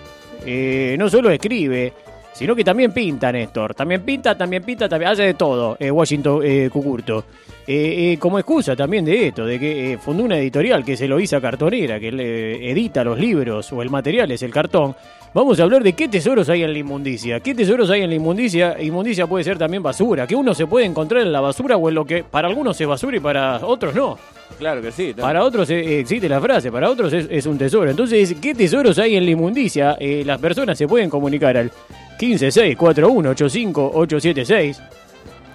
no 0.46 1.08
solo 1.08 1.30
escribe, 1.30 1.92
sino 2.34 2.54
que 2.54 2.64
también 2.64 2.92
pinta, 2.92 3.32
Néstor. 3.32 3.74
También 3.74 4.02
pinta, 4.02 4.36
también 4.36 4.62
pinta, 4.62 4.88
también 4.88 5.12
hace 5.12 5.22
de 5.22 5.34
todo, 5.34 5.76
eh, 5.78 5.90
Washington 5.90 6.40
eh, 6.44 6.68
Cucurto. 6.70 7.24
Eh, 7.66 8.18
como 8.20 8.38
excusa 8.38 8.76
también 8.76 9.06
de 9.06 9.28
esto, 9.28 9.46
de 9.46 9.58
que 9.58 9.98
fundó 9.98 10.24
una 10.24 10.36
editorial 10.36 10.84
que 10.84 10.92
es 10.92 11.00
Eloísa 11.00 11.40
Cartonera, 11.40 11.98
que 11.98 12.12
le 12.12 12.70
edita 12.70 13.02
los 13.02 13.18
libros 13.18 13.72
o 13.72 13.80
el 13.80 13.88
material 13.88 14.30
es 14.32 14.42
el 14.42 14.50
cartón. 14.50 14.94
Vamos 15.32 15.58
a 15.58 15.64
hablar 15.64 15.82
de 15.82 15.94
qué 15.94 16.06
tesoros 16.06 16.48
hay 16.48 16.62
en 16.62 16.72
la 16.72 16.78
inmundicia. 16.78 17.40
¿Qué 17.40 17.54
tesoros 17.54 17.90
hay 17.90 18.02
en 18.02 18.10
la 18.10 18.16
inmundicia? 18.16 18.80
Inmundicia 18.80 19.26
puede 19.26 19.44
ser 19.44 19.58
también 19.58 19.82
basura, 19.82 20.26
que 20.26 20.36
uno 20.36 20.54
se 20.54 20.66
puede 20.66 20.84
encontrar 20.84 21.22
en 21.22 21.32
la 21.32 21.40
basura 21.40 21.76
o 21.76 21.88
en 21.88 21.94
lo 21.94 22.04
que 22.04 22.22
para 22.22 22.46
algunos 22.48 22.80
es 22.80 22.86
basura 22.86 23.16
y 23.16 23.20
para 23.20 23.56
otros 23.64 23.94
no. 23.94 24.18
Claro 24.58 24.80
que 24.80 24.92
sí. 24.92 25.12
Para 25.12 25.42
otros 25.42 25.68
eh, 25.70 26.00
existe 26.00 26.28
la 26.28 26.40
frase, 26.40 26.70
para 26.70 26.88
otros 26.88 27.12
es, 27.12 27.26
es 27.30 27.46
un 27.46 27.58
tesoro. 27.58 27.90
Entonces, 27.90 28.36
¿qué 28.40 28.54
tesoros 28.54 28.98
hay 28.98 29.16
en 29.16 29.24
la 29.24 29.30
inmundicia? 29.32 29.96
Eh, 29.98 30.22
las 30.24 30.38
personas 30.38 30.78
se 30.78 30.86
pueden 30.86 31.10
comunicar 31.10 31.56
al 31.56 31.72
156418586. 32.18 34.80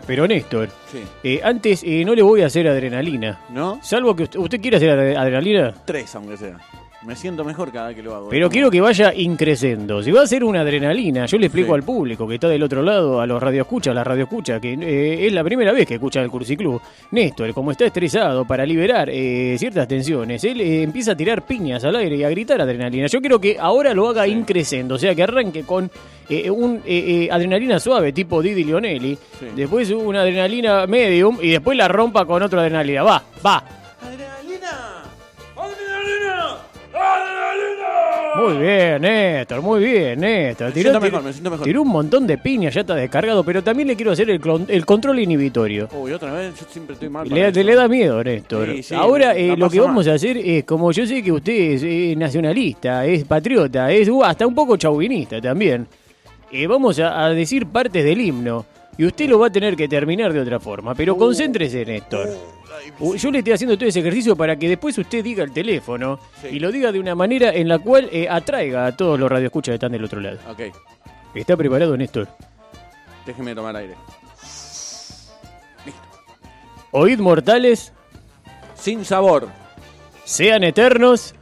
Pero 0.07 0.27
Néstor, 0.27 0.69
Sí. 0.91 1.03
eh, 1.23 1.39
antes 1.43 1.83
eh, 1.83 2.03
no 2.03 2.15
le 2.15 2.23
voy 2.23 2.41
a 2.41 2.47
hacer 2.47 2.67
adrenalina. 2.67 3.41
¿No? 3.49 3.79
Salvo 3.83 4.15
que 4.15 4.23
usted, 4.23 4.39
¿usted 4.39 4.59
quiere 4.59 4.77
hacer 4.77 4.89
adre- 4.89 5.15
adrenalina. 5.17 5.71
Tres, 5.85 6.15
aunque 6.15 6.35
sea. 6.37 6.57
Me 7.01 7.15
siento 7.15 7.45
mejor 7.45 7.71
cada 7.71 7.87
vez 7.87 7.95
que 7.95 8.03
lo 8.03 8.13
hago. 8.13 8.27
Pero 8.29 8.47
¿no? 8.47 8.51
quiero 8.51 8.69
que 8.69 8.81
vaya 8.81 9.13
increciendo. 9.15 10.03
Si 10.03 10.11
va 10.11 10.23
a 10.23 10.27
ser 10.27 10.43
una 10.43 10.61
adrenalina, 10.61 11.25
yo 11.27 11.37
le 11.37 11.45
explico 11.45 11.69
Sí. 11.69 11.73
al 11.75 11.83
público 11.83 12.27
que 12.27 12.33
está 12.35 12.49
del 12.49 12.61
otro 12.61 12.81
lado, 12.83 13.21
a 13.21 13.25
los 13.25 13.41
radioescuchas, 13.41 13.91
a 13.91 13.95
la 13.95 14.03
radioescucha, 14.03 14.59
que 14.59 14.73
eh, 14.73 15.25
es 15.25 15.31
la 15.31 15.41
primera 15.43 15.71
vez 15.71 15.87
que 15.87 15.93
escucha 15.93 16.21
el 16.21 16.29
Cursiclub. 16.29 16.81
Néstor, 17.11 17.53
como 17.53 17.71
está 17.71 17.85
estresado 17.85 18.43
para 18.45 18.65
liberar 18.65 19.09
eh, 19.09 19.55
ciertas 19.57 19.87
tensiones, 19.87 20.43
él 20.43 20.59
eh, 20.59 20.83
empieza 20.83 21.13
a 21.13 21.15
tirar 21.15 21.45
piñas 21.45 21.85
al 21.85 21.95
aire 21.95 22.17
y 22.17 22.23
a 22.25 22.29
gritar 22.29 22.59
adrenalina. 22.59 23.07
Yo 23.07 23.21
quiero 23.21 23.39
que 23.39 23.55
ahora 23.57 23.93
lo 23.93 24.09
haga 24.09 24.27
increciendo, 24.27 24.95
o 24.95 24.97
sea, 24.99 25.15
que 25.15 25.23
arranque 25.23 25.63
con 25.63 25.89
eh, 26.29 26.49
un 26.51 26.81
adrenalina 27.31 27.79
suave 27.79 28.11
tipo 28.11 28.41
Didi 28.41 28.65
Lionelli, 28.65 29.17
Sí. 29.39 29.45
después 29.55 29.89
una 29.91 30.21
adrenalina 30.21 30.85
medium 30.85 31.37
y 31.41 31.51
después 31.51 31.77
la 31.77 31.87
rompa 31.87 32.25
con 32.25 32.43
otra 32.43 32.59
adrenalina. 32.59 33.03
Va, 33.03 33.23
va. 33.45 33.63
Muy 38.39 38.57
bien, 38.57 39.01
Néstor, 39.01 39.61
muy 39.61 39.83
bien, 39.83 40.19
Néstor. 40.19 40.67
Me 40.67 40.73
Tiró, 40.73 40.91
siento 40.91 40.99
tiró- 40.99 41.11
mejor, 41.11 41.23
me 41.23 41.31
siento 41.33 41.49
mejor. 41.51 41.65
tiró 41.65 41.81
un 41.81 41.87
montón 41.89 42.27
de 42.27 42.37
piñas, 42.37 42.73
ya 42.73 42.81
está 42.81 42.95
descargado, 42.95 43.43
pero 43.43 43.63
también 43.63 43.87
le 43.87 43.95
quiero 43.95 44.11
hacer 44.11 44.29
el, 44.29 44.39
clon- 44.41 44.65
el 44.67 44.85
control 44.85 45.19
inhibitorio. 45.19 45.87
Uy, 45.93 46.11
otra 46.13 46.33
vez, 46.33 46.53
yo 46.59 46.65
siempre 46.69 46.93
estoy 46.93 47.09
mal. 47.09 47.27
Le, 47.27 47.51
para 47.51 47.63
le, 47.63 47.75
da 47.75 47.87
miedo, 47.87 48.23
Néstor. 48.23 48.67
Sí, 48.75 48.83
sí, 48.83 48.95
Ahora 48.95 49.27
la 49.33 49.35
eh, 49.39 49.57
lo 49.57 49.69
que 49.69 49.79
vamos 49.79 50.05
mal. 50.05 50.13
a 50.13 50.15
hacer 50.15 50.37
es, 50.37 50.63
como 50.63 50.91
yo 50.91 51.05
sé 51.05 51.21
que 51.23 51.31
usted 51.31 51.53
es 51.53 51.83
eh, 51.83 52.15
nacionalista, 52.17 53.05
es 53.05 53.23
patriota, 53.25 53.91
es 53.91 54.07
uh, 54.09 54.23
hasta 54.23 54.45
un 54.47 54.55
poco 54.55 54.77
chauvinista 54.77 55.41
también, 55.41 55.87
eh, 56.51 56.67
vamos 56.67 56.99
a, 56.99 57.25
a 57.25 57.29
decir 57.29 57.65
partes 57.67 58.03
del 58.03 58.21
himno. 58.21 58.65
Y 58.97 59.05
usted 59.05 59.29
lo 59.29 59.39
va 59.39 59.47
a 59.47 59.49
tener 59.49 59.77
que 59.77 59.87
terminar 59.87 60.33
de 60.33 60.41
otra 60.41 60.59
forma, 60.59 60.93
pero 60.93 61.15
concéntrese, 61.15 61.85
Néstor. 61.85 62.27
Yo 63.17 63.31
le 63.31 63.39
estoy 63.39 63.53
haciendo 63.53 63.77
todo 63.77 63.87
ese 63.89 63.99
ejercicio 63.99 64.35
para 64.35 64.55
que 64.57 64.67
después 64.69 64.97
usted 64.97 65.23
diga 65.23 65.43
el 65.43 65.51
teléfono 65.51 66.19
Sí. 66.41 66.47
y 66.51 66.59
lo 66.59 66.71
diga 66.71 66.91
de 66.91 66.99
una 66.99 67.15
manera 67.15 67.53
en 67.53 67.67
la 67.67 67.79
cual 67.79 68.09
eh, 68.11 68.27
atraiga 68.29 68.85
a 68.85 68.95
todos 68.95 69.19
los 69.19 69.29
radioescuchas 69.29 69.71
que 69.71 69.75
están 69.75 69.91
del 69.91 70.03
otro 70.03 70.19
lado. 70.19 70.37
Ok, 70.49 70.61
¿Está 71.35 71.55
preparado, 71.57 71.95
Néstor? 71.97 72.27
déjeme 73.25 73.53
tomar 73.53 73.75
aire. 73.75 73.95
Oíd 76.91 77.19
mortales, 77.19 77.93
Sin 78.75 79.05
sabor. 79.05 79.49
sean 80.25 80.63
eternos, 80.63 81.35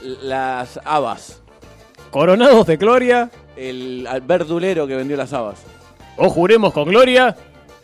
L- 0.00 0.16
Las 0.22 0.78
habas. 0.84 1.40
coronados 2.10 2.66
de 2.66 2.76
gloria, 2.76 3.30
El 3.56 4.06
verdulero 4.24 4.86
que 4.86 4.94
vendió 4.96 5.16
las 5.16 5.32
habas. 5.32 5.62
o 6.16 6.28
juremos 6.30 6.72
con 6.72 6.84
gloria. 6.84 7.36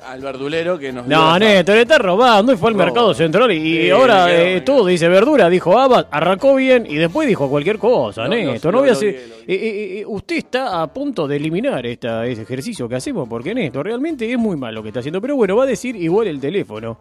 Al 0.08 0.20
verdulero 0.20 0.78
que 0.78 0.92
nos 0.92 1.06
No, 1.06 1.20
habas. 1.20 1.40
Néstor, 1.40 1.76
está 1.76 1.98
robando 1.98 2.52
y 2.52 2.56
fue 2.56 2.70
al 2.70 2.76
mercado 2.76 3.12
central 3.14 3.52
y, 3.52 3.82
Sí, 3.82 3.90
ahora 3.90 4.32
eh, 4.34 4.60
todo 4.62 4.86
dice 4.86 5.06
verdura, 5.08 5.48
dijo 5.50 5.78
Abad, 5.78 6.06
arrancó 6.10 6.54
bien 6.54 6.86
y 6.88 6.96
después 6.96 7.28
dijo 7.28 7.48
cualquier 7.50 7.78
cosa, 7.78 8.22
No, 8.22 8.28
no, 8.30 8.34
Néstor. 8.36 8.72
lo- 8.72 8.78
No, 8.78 8.82
voy 8.82 8.88
a 8.90 8.92
hacer. 8.92 9.08
vi. 9.12 9.18
Eh, 9.50 9.56
eh, 9.56 10.00
eh, 10.00 10.04
usted 10.06 10.36
está 10.36 10.82
a 10.82 10.86
punto 10.92 11.26
de 11.26 11.36
eliminar 11.36 11.84
esta, 11.86 12.26
ese 12.26 12.42
ejercicio 12.42 12.88
que 12.88 12.96
hacemos 12.96 13.28
porque 13.28 13.54
Néstor 13.54 13.86
realmente 13.86 14.30
es 14.30 14.38
muy 14.38 14.56
malo 14.56 14.76
lo 14.76 14.82
que 14.82 14.88
está 14.88 15.00
haciendo. 15.00 15.20
Pero 15.20 15.36
bueno, 15.36 15.56
va 15.56 15.64
a 15.64 15.66
decir 15.66 15.96
igual 15.96 16.26
el 16.26 16.38
teléfono. 16.40 16.98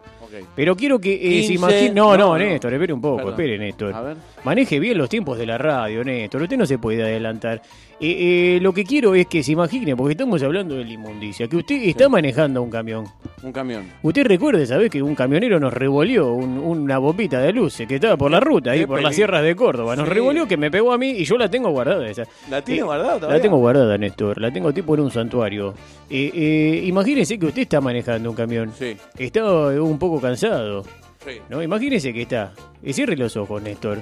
Pero 0.56 0.74
quiero 0.76 0.98
que 0.98 1.14
eh, 1.14 1.42
se 1.42 1.48
15, 1.48 1.54
imagine. 1.54 1.90
No, 1.90 2.12
no, 2.16 2.18
no, 2.18 2.32
no. 2.32 2.38
Néstor, 2.38 2.72
espere 2.74 2.92
un 2.92 3.00
poco, 3.00 3.16
Perdón. 3.18 3.32
espere, 3.34 3.58
Néstor. 3.58 3.94
A 3.94 4.00
ver. 4.02 4.16
Maneje 4.44 4.78
bien 4.80 4.96
los 4.98 5.08
tiempos 5.08 5.36
de 5.38 5.46
la 5.46 5.58
radio, 5.58 6.02
Néstor. 6.04 6.42
Usted 6.42 6.56
no 6.56 6.66
se 6.66 6.78
puede 6.78 7.02
adelantar. 7.02 7.60
Eh, 8.00 8.56
eh, 8.56 8.58
lo 8.62 8.72
que 8.72 8.84
quiero 8.84 9.14
es 9.16 9.26
que 9.26 9.42
se 9.42 9.50
imagine, 9.52 9.96
porque 9.96 10.12
estamos 10.12 10.40
hablando 10.44 10.76
de 10.76 10.84
la 10.84 10.92
inmundicia, 10.92 11.48
que 11.48 11.56
usted 11.56 11.82
está 11.82 12.08
manejando 12.08 12.62
un 12.62 12.70
camión. 12.70 13.06
Un 13.42 13.50
camión. 13.52 13.86
Usted 14.02 14.24
recuerde, 14.24 14.66
¿sabes? 14.66 14.88
Que 14.88 15.02
un 15.02 15.16
camionero 15.16 15.58
nos 15.58 15.72
revolvió 15.72 16.32
un- 16.32 16.58
una 16.58 16.98
bombita 16.98 17.40
de 17.40 17.52
luces 17.52 17.88
que 17.88 17.96
estaba 17.96 18.16
por 18.16 18.30
la 18.30 18.38
ruta, 18.38 18.70
ahí 18.70 18.86
por 18.86 19.02
las 19.02 19.16
sierras 19.16 19.42
de 19.42 19.56
Córdoba. 19.56 19.96
Nos 19.96 20.06
Sí. 20.06 20.14
revolvió 20.14 20.46
que 20.46 20.56
me 20.56 20.70
pegó 20.70 20.92
a 20.92 20.98
mí 20.98 21.10
y 21.10 21.24
yo 21.24 21.36
la 21.36 21.50
tengo 21.50 21.70
guardada 21.70 22.08
esa. 22.08 22.22
¿La 22.48 22.62
tiene 22.62 22.82
Eh, 22.82 22.84
guardada 22.84 23.14
todavía? 23.16 23.36
La 23.36 23.42
tengo 23.42 23.56
guardada, 23.58 23.98
Néstor. 23.98 24.40
La 24.40 24.52
tengo 24.52 24.72
tipo 24.72 24.94
en 24.94 25.00
un 25.00 25.10
santuario. 25.10 25.74
Eh, 26.08 26.30
eh, 26.34 26.82
imagínese 26.86 27.36
que 27.36 27.46
usted 27.46 27.62
está 27.62 27.80
manejando 27.80 28.30
un 28.30 28.36
camión. 28.36 28.72
Sí. 28.78 28.96
Está 29.18 29.44
un 29.44 29.98
poco 29.98 30.20
cansado. 30.20 30.84
Sí. 31.24 31.40
¿no? 31.50 31.60
Imagínese 31.60 32.12
que 32.12 32.22
está. 32.22 32.52
Y 32.82 32.92
cierre 32.92 33.16
los 33.16 33.36
ojos, 33.36 33.60
Néstor. 33.60 33.98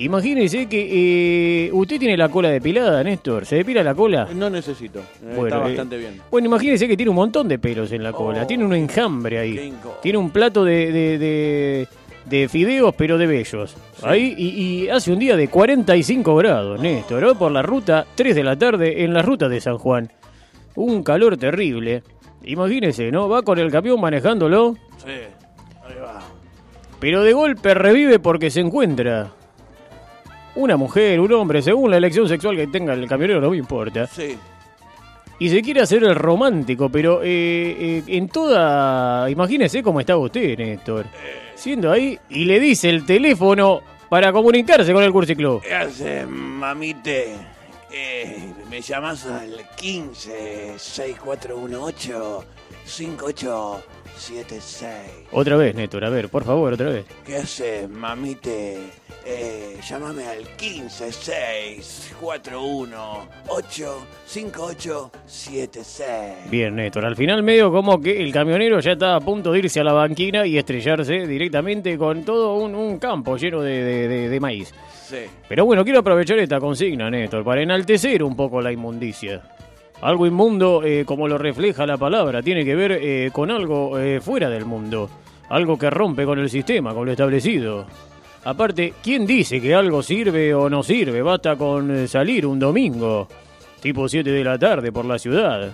Imagínese 0.00 0.66
que 0.66 1.66
eh, 1.66 1.70
usted 1.72 1.98
tiene 1.98 2.16
la 2.16 2.28
cola 2.28 2.50
depilada, 2.50 3.02
Néstor. 3.02 3.44
¿Se 3.46 3.56
depila 3.56 3.82
la 3.82 3.94
cola? 3.94 4.28
No 4.34 4.48
necesito. 4.50 5.00
Eh, 5.00 5.34
Bueno, 5.36 5.44
Está 5.46 5.56
eh, 5.58 5.60
bastante 5.62 5.96
bien. 5.98 6.20
Bueno, 6.30 6.46
imagínese 6.46 6.86
que 6.88 6.96
tiene 6.96 7.10
un 7.10 7.16
montón 7.16 7.48
de 7.48 7.58
pelos 7.58 7.90
en 7.92 8.02
la 8.02 8.12
cola. 8.12 8.42
Oh, 8.42 8.46
tiene 8.46 8.64
un 8.64 8.74
enjambre 8.74 9.36
qué 9.36 9.38
ahí. 9.40 9.72
Tiene 10.02 10.18
un 10.18 10.30
plato 10.30 10.64
de, 10.64 10.92
de, 10.92 11.18
de- 11.18 11.88
de 12.26 12.46
fideos, 12.48 12.94
pero 12.94 13.16
de 13.16 13.26
bellos. 13.26 13.74
Ahí, 14.02 14.34
y, 14.36 14.48
y 14.84 14.88
hace 14.90 15.10
un 15.12 15.18
día 15.18 15.34
de 15.34 15.48
45 15.48 16.36
grados, 16.36 16.78
Néstor. 16.78 17.22
¿no? 17.22 17.34
Por 17.38 17.50
la 17.52 17.62
ruta, 17.62 18.06
3 18.14 18.34
de 18.36 18.44
la 18.44 18.54
tarde, 18.56 19.02
en 19.04 19.14
la 19.14 19.22
ruta 19.22 19.48
de 19.48 19.60
San 19.62 19.78
Juan. 19.78 20.12
Un 20.74 21.02
calor 21.02 21.38
terrible. 21.38 22.02
Imagínese, 22.44 23.10
¿no? 23.10 23.28
Va 23.30 23.40
con 23.42 23.58
el 23.58 23.70
camión 23.70 23.98
manejándolo, 24.00 24.74
Sí. 24.98 25.10
Ahí 25.10 25.94
va. 26.02 26.20
pero 27.00 27.22
de 27.22 27.32
golpe 27.32 27.72
revive 27.74 28.18
porque 28.18 28.50
se 28.50 28.60
encuentra 28.60 29.32
una 30.58 30.76
mujer, 30.76 31.18
un 31.20 31.32
hombre, 31.32 31.62
según 31.62 31.90
la 31.90 31.96
elección 31.98 32.28
sexual 32.28 32.56
que 32.56 32.66
tenga 32.66 32.92
el 32.92 33.08
camionero, 33.08 33.40
no 33.40 33.50
me 33.50 33.56
importa. 33.56 34.08
Sí. 34.08 34.36
Y 35.38 35.48
se 35.50 35.62
quiere 35.62 35.82
hacer 35.82 36.02
el 36.02 36.16
romántico, 36.16 36.88
pero 36.88 37.22
eh, 37.22 37.28
eh, 37.28 38.02
en 38.08 38.28
toda... 38.28 39.30
Imagínese 39.30 39.84
cómo 39.84 40.00
está 40.00 40.16
usted, 40.16 40.58
Néstor. 40.58 41.06
Siendo 41.54 41.92
ahí 41.92 42.18
y 42.28 42.44
le 42.44 42.58
dice 42.58 42.90
el 42.90 43.06
teléfono 43.06 43.82
para 44.08 44.32
comunicarse 44.32 44.92
con 44.92 45.04
el 45.04 45.12
Cursiclub. 45.12 45.62
¿Qué 45.62 45.74
haces, 45.74 46.26
mamite? 46.26 47.36
Eh, 47.92 48.52
me 48.68 48.80
llamas 48.80 49.26
al 49.26 49.64
15 49.76 50.74
6418 50.76 52.44
5876. 52.84 54.92
Otra 55.30 55.56
vez, 55.56 55.76
Néstor, 55.76 56.04
a 56.04 56.10
ver, 56.10 56.28
por 56.28 56.42
favor, 56.42 56.72
otra 56.72 56.90
vez. 56.90 57.06
¿Qué 57.24 57.36
haces, 57.36 57.88
mamite? 57.88 58.97
Eh, 59.30 59.76
llámame 59.86 60.26
al 60.26 60.38
15 60.56 61.12
6418 61.12 64.06
5876. 64.26 66.50
Bien, 66.50 66.74
Néstor. 66.74 67.04
Al 67.04 67.14
final 67.14 67.42
medio 67.42 67.70
como 67.70 68.00
que 68.00 68.22
el 68.22 68.32
camionero 68.32 68.80
ya 68.80 68.92
estaba 68.92 69.16
a 69.16 69.20
punto 69.20 69.52
de 69.52 69.58
irse 69.58 69.80
a 69.80 69.84
la 69.84 69.92
banquina 69.92 70.46
y 70.46 70.56
estrellarse 70.56 71.26
directamente 71.26 71.98
con 71.98 72.24
todo 72.24 72.54
un, 72.54 72.74
un 72.74 72.98
campo 72.98 73.36
lleno 73.36 73.60
de, 73.60 73.84
de- 73.84 74.08
de- 74.08 74.28
de 74.30 74.40
maíz. 74.40 74.72
Sí. 75.06 75.18
Pero 75.46 75.66
bueno, 75.66 75.84
quiero 75.84 75.98
aprovechar 76.00 76.38
esta 76.38 76.58
consigna, 76.58 77.10
Néstor, 77.10 77.44
para 77.44 77.60
enaltecer 77.62 78.22
un 78.22 78.34
poco 78.34 78.62
la 78.62 78.72
inmundicia. 78.72 79.42
Algo 80.00 80.26
inmundo, 80.26 80.82
eh, 80.84 81.04
como 81.04 81.28
lo 81.28 81.36
refleja 81.36 81.84
la 81.84 81.98
palabra, 81.98 82.40
tiene 82.42 82.64
que 82.64 82.74
ver 82.74 82.92
eh, 82.92 83.28
con 83.32 83.50
algo 83.50 83.98
eh, 83.98 84.20
fuera 84.22 84.48
del 84.48 84.64
mundo. 84.64 85.10
Algo 85.50 85.76
que 85.78 85.90
rompe 85.90 86.24
con 86.24 86.38
el 86.38 86.48
sistema, 86.48 86.94
con 86.94 87.04
lo 87.06 87.12
establecido. 87.12 87.84
Aparte, 88.44 88.94
¿quién 89.02 89.26
dice 89.26 89.60
que 89.60 89.74
algo 89.74 90.02
sirve 90.02 90.54
o 90.54 90.70
no 90.70 90.82
sirve? 90.82 91.22
Basta 91.22 91.56
con 91.56 91.90
eh, 91.90 92.08
salir 92.08 92.46
un 92.46 92.58
domingo, 92.58 93.28
tipo 93.80 94.08
7 94.08 94.30
de 94.30 94.44
la 94.44 94.58
tarde, 94.58 94.92
por 94.92 95.04
la 95.04 95.18
ciudad. 95.18 95.72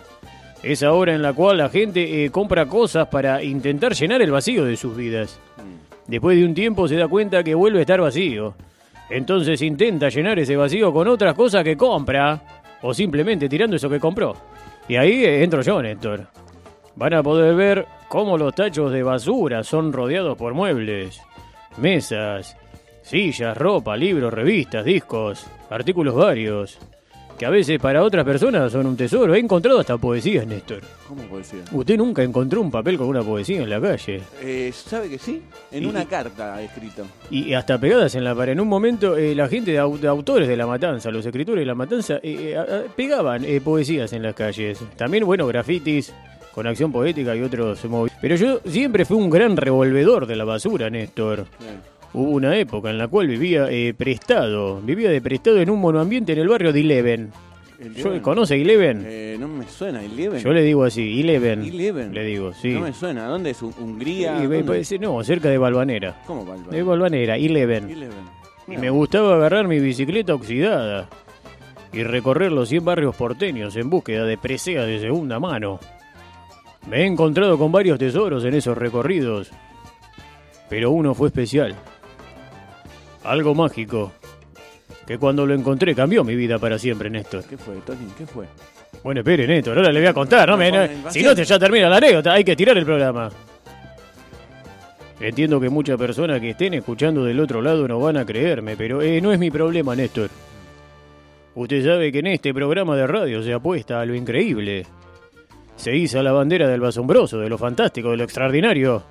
Esa 0.63 0.93
hora 0.93 1.15
en 1.15 1.23
la 1.23 1.35
cual 1.35 1.59
la 1.59 1.69
gente 1.69 2.25
eh, 2.25 2.31
compra 2.31 2.67
cosas 2.67 3.09
para 3.09 3.43
intentar 3.43 3.93
llenar 3.95 4.23
el 4.23 4.31
vacío 4.31 4.65
de 4.65 4.77
sus 4.77 4.97
vidas. 4.97 5.39
Después 6.07 6.39
de 6.39 6.45
un 6.45 6.55
tiempo 6.55 6.89
se 6.89 6.97
da 6.97 7.07
cuenta 7.07 7.45
que 7.45 7.55
vuelve 7.55 7.79
a 7.79 7.83
estar 7.83 8.01
vacío. 8.01 8.55
Entonces 9.11 9.61
intenta 9.63 10.09
llenar 10.09 10.39
ese 10.39 10.57
vacío 10.57 10.93
con 10.93 11.07
otras 11.09 11.35
cosas 11.35 11.63
que 11.65 11.77
compra 11.77 12.43
o 12.83 12.95
simplemente 12.95 13.49
tirando 13.49 13.77
eso 13.77 13.91
que 13.91 14.01
compró. 14.01 14.35
Y 14.89 14.97
ahí 14.97 15.25
eh, 15.25 15.45
entro 15.45 15.63
yo, 15.63 15.81
Néstor. 15.83 16.27
Van 16.97 17.15
a 17.15 17.23
poder 17.23 17.55
ver 17.55 17.87
cómo 18.09 18.39
los 18.39 18.55
tachos 18.55 18.93
de 18.93 19.03
basura 19.03 19.65
son 19.65 19.93
rodeados 19.93 20.37
por 20.39 20.55
muebles, 20.55 21.21
mesas, 21.79 22.57
sillas, 23.03 23.57
ropa, 23.57 23.97
libros, 23.97 24.33
revistas, 24.33 24.85
discos, 24.85 25.47
artículos 25.71 26.15
varios, 26.15 26.79
que 27.39 27.45
a 27.47 27.51
veces 27.51 27.81
para 27.81 28.03
otras 28.05 28.25
personas 28.25 28.71
son 28.71 28.87
un 28.87 28.97
tesoro. 28.97 29.35
He 29.35 29.41
encontrado 29.41 29.81
hasta 29.81 29.99
poesías, 29.99 30.47
Néstor. 30.47 30.81
¿Cómo 31.09 31.21
poesía? 31.25 31.61
Usted 31.73 31.97
nunca 31.97 32.23
encontró 32.23 32.61
un 32.61 32.71
papel 32.71 32.97
con 32.97 33.09
una 33.09 33.23
poesía 33.25 33.61
en 33.61 33.69
la 33.71 33.81
calle. 33.81 34.23
Eh, 34.41 34.71
¿Sabe 34.73 35.09
que 35.11 35.19
sí? 35.19 35.43
En 35.73 35.83
Y- 35.83 35.87
una 35.87 36.05
carta 36.07 36.63
escrito. 36.63 37.05
Y 37.31 37.53
hasta 37.55 37.77
pegadas 37.79 38.15
en 38.15 38.23
la 38.23 38.37
pared. 38.37 38.53
En 38.53 38.61
un 38.61 38.69
momento, 38.69 39.17
eh, 39.17 39.35
la 39.35 39.49
gente 39.49 39.73
de, 39.73 39.81
au- 39.81 39.99
de 39.99 40.07
autores 40.07 40.47
de 40.47 40.57
La 40.57 40.67
Matanza, 40.69 41.11
los 41.11 41.27
escritores 41.27 41.63
de 41.63 41.67
La 41.67 41.75
Matanza, 41.75 42.15
eh, 42.23 42.55
eh, 42.57 42.83
pegaban 42.97 43.45
eh, 43.45 43.61
poesías 43.61 44.13
en 44.13 44.23
las 44.23 44.35
calles. 44.37 44.79
También, 44.97 45.25
bueno, 45.27 45.47
grafitis 45.49 46.15
con 46.55 46.67
acción 46.67 46.93
poética 46.93 47.35
y 47.35 47.43
otros 47.43 47.85
movi- 47.87 48.11
Pero 48.21 48.37
yo 48.37 48.61
siempre 48.65 49.05
fui 49.05 49.17
un 49.17 49.29
gran 49.31 49.57
revolvedor 49.57 50.27
de 50.27 50.37
la 50.37 50.45
basura, 50.45 50.89
Néstor. 50.91 51.47
Bien. 51.59 51.81
Hubo 52.13 52.31
una 52.31 52.57
época 52.57 52.91
en 52.91 52.99
la 52.99 53.09
cual 53.09 53.27
vivía 53.27 53.67
eh, 53.71 53.93
prestado. 53.93 54.81
Vivía 54.81 55.11
de 55.11 55.21
prestado 55.21 55.61
en 55.61 55.69
un 55.69 55.81
monoambiente 55.81 56.33
en 56.33 56.39
el 56.39 56.49
barrio 56.49 56.73
de 56.73 56.81
Eleven. 56.81 57.33
Yo. 57.97 58.23
¿Conoce 58.23 58.55
Eleven? 58.55 59.03
Eh, 59.05 59.37
no 59.39 59.49
me 59.49 59.67
suena, 59.69 60.03
Eleven. 60.03 60.41
Yo 60.41 60.53
le 60.53 60.63
digo 60.63 60.85
así, 60.85 61.21
Eleven. 61.21 61.63
Eleven. 61.65 62.15
Le 62.15 62.25
digo, 62.25 62.53
sí. 62.55 62.71
No 62.71 62.81
me 62.83 62.93
suena. 62.93 63.27
¿Dónde 63.27 63.51
es? 63.51 63.61
¿Hun- 63.61 63.75
¿Hungría? 63.81 64.39
Y, 64.43 64.47
¿Dónde? 64.47 64.99
no, 65.01 65.23
cerca 65.25 65.49
de 65.51 65.59
Balvanera. 65.59 66.23
¿Cómo 66.25 66.45
Valva? 66.47 66.71
De 66.71 66.83
Balvanera, 66.85 67.37
Eleven. 67.37 67.91
Eleven. 67.91 68.15
Y 68.69 68.77
me 68.79 68.91
gustaba 68.91 69.35
agarrar 69.35 69.67
mi 69.67 69.81
bicicleta 69.81 70.35
oxidada 70.35 71.09
y 71.93 72.05
recorrer 72.05 72.53
los 72.53 72.69
100 72.69 72.85
barrios 72.85 73.15
porteños 73.17 73.77
en 73.77 73.91
búsqueda 73.91 74.25
de 74.25 74.39
preseas 74.39 74.87
de 74.87 75.01
segunda 75.01 75.39
mano. 75.41 75.81
Me 76.89 77.03
he 77.03 77.07
encontrado 77.07 77.59
con 77.59 77.73
varios 77.73 77.99
tesoros 77.99 78.45
en 78.45 78.55
esos 78.55 78.77
recorridos, 78.77 79.51
pero 80.69 80.91
uno 80.91 81.15
fue 81.15 81.29
especial. 81.29 81.75
Algo 83.25 83.55
mágico, 83.55 84.13
que 85.07 85.17
cuando 85.19 85.47
lo 85.47 85.55
encontré 85.55 85.95
cambió 85.95 86.23
mi 86.25 86.37
vida 86.37 86.59
para 86.59 86.79
siempre, 86.79 87.09
Néstor. 87.09 87.45
¿Qué 87.45 87.57
fue, 87.57 87.77
Tony? 87.87 88.07
¿Qué 88.19 88.27
fue? 88.27 88.47
Bueno, 89.03 89.21
espere, 89.21 89.47
Néstor, 89.47 89.79
ahora 89.79 89.93
le 89.93 90.01
voy 90.01 90.09
a 90.09 90.15
contar, 90.15 90.49
¿no? 90.49 90.57
Me- 90.57 90.71
No, 90.71 91.11
si 91.11 91.23
no, 91.23 91.35
te- 91.35 91.45
ya 91.45 91.59
termina 91.59 91.89
la 91.89 91.97
anécdota, 91.97 92.33
hay 92.35 92.45
que 92.45 92.55
tirar 92.57 92.77
el 92.77 92.85
programa. 92.85 93.31
Entiendo 95.21 95.61
que 95.61 95.71
muchas 95.71 95.97
personas 95.97 96.41
que 96.41 96.51
estén 96.51 96.75
escuchando 96.75 97.25
del 97.25 97.41
otro 97.41 97.63
lado 97.63 97.87
no 97.89 97.99
van 98.01 98.17
a 98.19 98.27
creerme, 98.27 98.77
pero 98.77 99.01
eh, 99.01 99.21
no 99.21 99.33
es 99.33 99.39
mi 99.39 99.51
problema, 99.51 99.95
Néstor. 99.97 100.29
Usted 101.55 101.85
sabe 101.85 102.11
que 102.13 102.19
en 102.19 102.27
este 102.27 102.53
programa 102.53 102.97
de 102.97 103.07
radio 103.07 103.43
se 103.43 103.53
apuesta 103.55 104.01
a 104.01 104.05
lo 104.07 104.15
increíble. 104.15 104.85
Se 105.77 105.95
iza 105.95 106.23
la 106.23 106.33
bandera 106.33 106.69
del 106.69 106.85
asombroso, 106.85 107.39
de 107.39 107.49
lo 107.49 107.59
fantástico, 107.59 108.11
de 108.11 108.17
lo 108.17 108.25
extraordinario. 108.25 109.03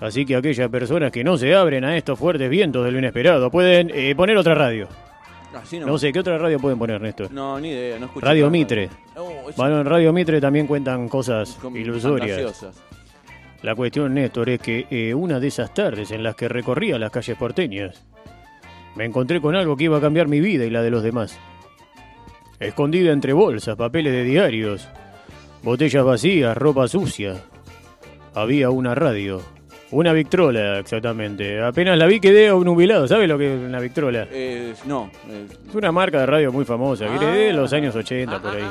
Así 0.00 0.24
que 0.26 0.34
aquellas 0.34 0.68
personas 0.68 1.12
que 1.12 1.22
no 1.22 1.36
se 1.36 1.54
abren 1.54 1.84
a 1.84 1.96
estos 1.96 2.18
fuertes 2.18 2.50
vientos 2.50 2.84
de 2.84 2.90
lo 2.90 2.98
inesperado 2.98 3.50
pueden 3.50 3.90
eh, 3.94 4.14
poner 4.16 4.36
otra 4.36 4.54
radio. 4.54 4.88
Así 5.54 5.78
no. 5.78 5.86
No 5.86 5.98
sé, 5.98 6.12
¿qué 6.12 6.18
otra 6.20 6.38
radio 6.38 6.58
pueden 6.58 6.78
poner, 6.78 7.00
Néstor? 7.00 7.30
No, 7.30 7.60
ni 7.60 7.68
idea, 7.70 7.98
no 7.98 8.06
escuché. 8.06 8.26
Radio 8.26 8.44
nada. 8.46 8.50
Mitre. 8.50 8.88
Oh, 9.16 9.48
es- 9.50 9.56
Bueno, 9.56 9.80
en 9.80 9.86
Radio 9.86 10.12
Mitre 10.12 10.40
también 10.40 10.66
cuentan 10.66 11.08
cosas 11.08 11.56
con- 11.60 11.76
ilusorias. 11.76 12.36
fantasiosas. 12.38 12.82
La 13.62 13.76
cuestión, 13.76 14.12
Néstor, 14.14 14.48
es 14.48 14.60
que 14.60 14.86
eh, 14.90 15.14
una 15.14 15.38
de 15.38 15.46
esas 15.48 15.72
tardes 15.72 16.10
en 16.10 16.22
las 16.24 16.34
que 16.34 16.48
recorría 16.48 16.98
las 16.98 17.12
calles 17.12 17.36
porteñas, 17.36 18.02
me 18.96 19.04
encontré 19.04 19.40
con 19.40 19.54
algo 19.54 19.76
que 19.76 19.84
iba 19.84 19.98
a 19.98 20.00
cambiar 20.00 20.26
mi 20.26 20.40
vida 20.40 20.64
y 20.64 20.70
la 20.70 20.82
de 20.82 20.90
los 20.90 21.02
demás. 21.04 21.38
Escondida 22.58 23.12
entre 23.12 23.32
bolsas, 23.34 23.76
papeles 23.76 24.12
de 24.12 24.24
diarios, 24.24 24.88
botellas 25.62 26.04
vacías, 26.04 26.56
ropa 26.56 26.88
sucia, 26.88 27.36
había 28.34 28.70
una 28.70 28.94
radio. 28.94 29.40
Una 29.90 30.14
Victrola, 30.14 30.78
exactamente. 30.78 31.60
Apenas 31.62 31.98
la 31.98 32.06
vi 32.06 32.18
quedé 32.18 32.50
obnubilado. 32.50 33.06
¿Sabe 33.06 33.26
lo 33.28 33.36
que 33.36 33.54
es 33.54 33.60
una 33.60 33.78
Victrola? 33.78 34.26
Eh, 34.32 34.72
no, 34.86 35.10
eh, 35.28 35.46
Es 35.68 35.74
una 35.74 35.92
marca 35.92 36.20
de 36.20 36.26
radio 36.26 36.50
muy 36.50 36.64
famosa, 36.64 37.04
que 37.18 37.26
Ah. 37.26 37.30
de 37.30 37.52
los 37.52 37.70
años 37.74 37.94
80 37.94 38.40
por 38.40 38.56
ahí. 38.56 38.64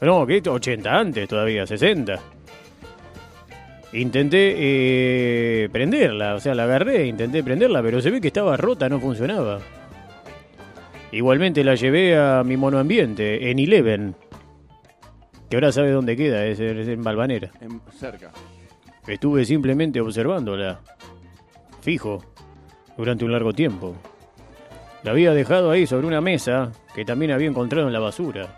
No, 0.00 0.26
que 0.26 0.40
80 0.48 0.90
antes 0.98 1.28
todavía, 1.28 1.66
60. 1.66 2.18
Intenté 3.92 4.54
eh, 4.56 5.68
prenderla, 5.70 6.34
o 6.34 6.40
sea, 6.40 6.54
la 6.54 6.64
agarré, 6.64 7.06
intenté 7.06 7.42
prenderla, 7.42 7.82
pero 7.82 8.00
se 8.00 8.10
ve 8.10 8.20
que 8.20 8.28
estaba 8.28 8.56
rota, 8.56 8.88
no 8.88 9.00
funcionaba. 9.00 9.58
Igualmente 11.12 11.62
la 11.64 11.74
llevé 11.74 12.16
a 12.16 12.42
mi 12.44 12.56
monoambiente, 12.56 13.50
en 13.50 13.58
Eleven, 13.58 14.14
que 15.48 15.56
ahora 15.56 15.72
sabe 15.72 15.90
dónde 15.90 16.16
queda, 16.16 16.44
es, 16.44 16.60
es 16.60 16.88
en 16.88 17.02
Balvanera. 17.02 17.50
en- 17.60 17.80
cerca. 17.98 18.30
Estuve 19.06 19.44
simplemente 19.44 20.00
observándola, 20.00 20.80
fijo, 21.80 22.22
durante 22.96 23.24
un 23.24 23.32
largo 23.32 23.52
tiempo. 23.52 23.94
La 25.02 25.12
había 25.12 25.32
dejado 25.32 25.70
ahí 25.70 25.86
sobre 25.86 26.06
una 26.06 26.20
mesa 26.20 26.72
que 26.94 27.04
también 27.04 27.30
había 27.32 27.48
encontrado 27.48 27.86
en 27.86 27.92
la 27.92 28.00
basura. 28.00 28.56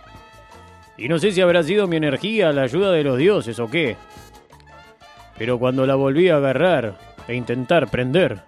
Y 0.96 1.08
no 1.08 1.18
sé 1.18 1.30
si 1.32 1.40
habrá 1.40 1.62
sido 1.62 1.86
mi 1.86 1.96
energía, 1.96 2.52
la 2.52 2.62
ayuda 2.62 2.90
de 2.92 3.04
los 3.04 3.16
dioses 3.18 3.58
o 3.60 3.70
qué. 3.70 3.96
Pero 5.38 5.58
cuando 5.58 5.86
la 5.86 5.94
volví 5.94 6.28
a 6.28 6.36
agarrar 6.36 6.98
e 7.28 7.34
intentar 7.34 7.88
prender, 7.90 8.40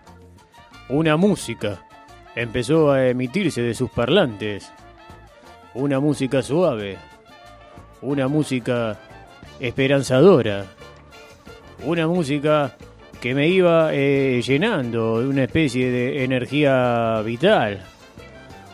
una 0.89 1.17
música 1.17 1.87
empezó 2.35 2.91
a 2.91 3.07
emitirse 3.09 3.63
de 3.63 3.75
sus 3.75 3.91
parlantes. 3.91 4.73
Una 5.75 6.01
música 6.01 6.43
suave. 6.43 6.99
Una 8.03 8.27
música 8.27 8.99
esperanzadora. 9.61 10.67
Una 11.85 12.09
música 12.09 12.77
que 13.21 13.35
me 13.35 13.47
iba 13.49 13.95
eh, 13.95 14.43
llenando 14.45 15.21
de 15.21 15.29
una 15.29 15.45
especie 15.45 15.89
de 15.89 16.25
energía 16.25 17.23
vital. 17.25 17.81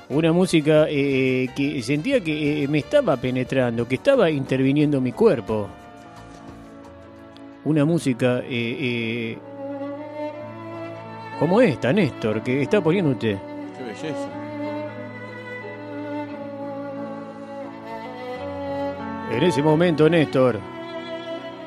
Una 0.08 0.32
música 0.32 0.86
eh, 0.88 1.50
que 1.54 1.82
sentía 1.82 2.20
que 2.20 2.64
eh, 2.64 2.68
me 2.68 2.78
estaba 2.78 3.18
penetrando, 3.18 3.86
que 3.86 3.96
estaba 3.96 4.30
interviniendo 4.30 4.96
en 4.96 5.02
mi 5.02 5.12
cuerpo. 5.12 5.68
Una 7.64 7.84
música 7.84 8.42
como 11.38 11.60
esta, 11.60 11.92
Néstor, 11.92 12.42
que 12.42 12.62
está 12.62 12.80
poniendo 12.80 13.10
usted. 13.10 13.36
Qué 13.76 13.84
belleza. 13.84 14.37
En 19.30 19.42
ese 19.42 19.62
momento, 19.62 20.08
Néstor, 20.08 20.58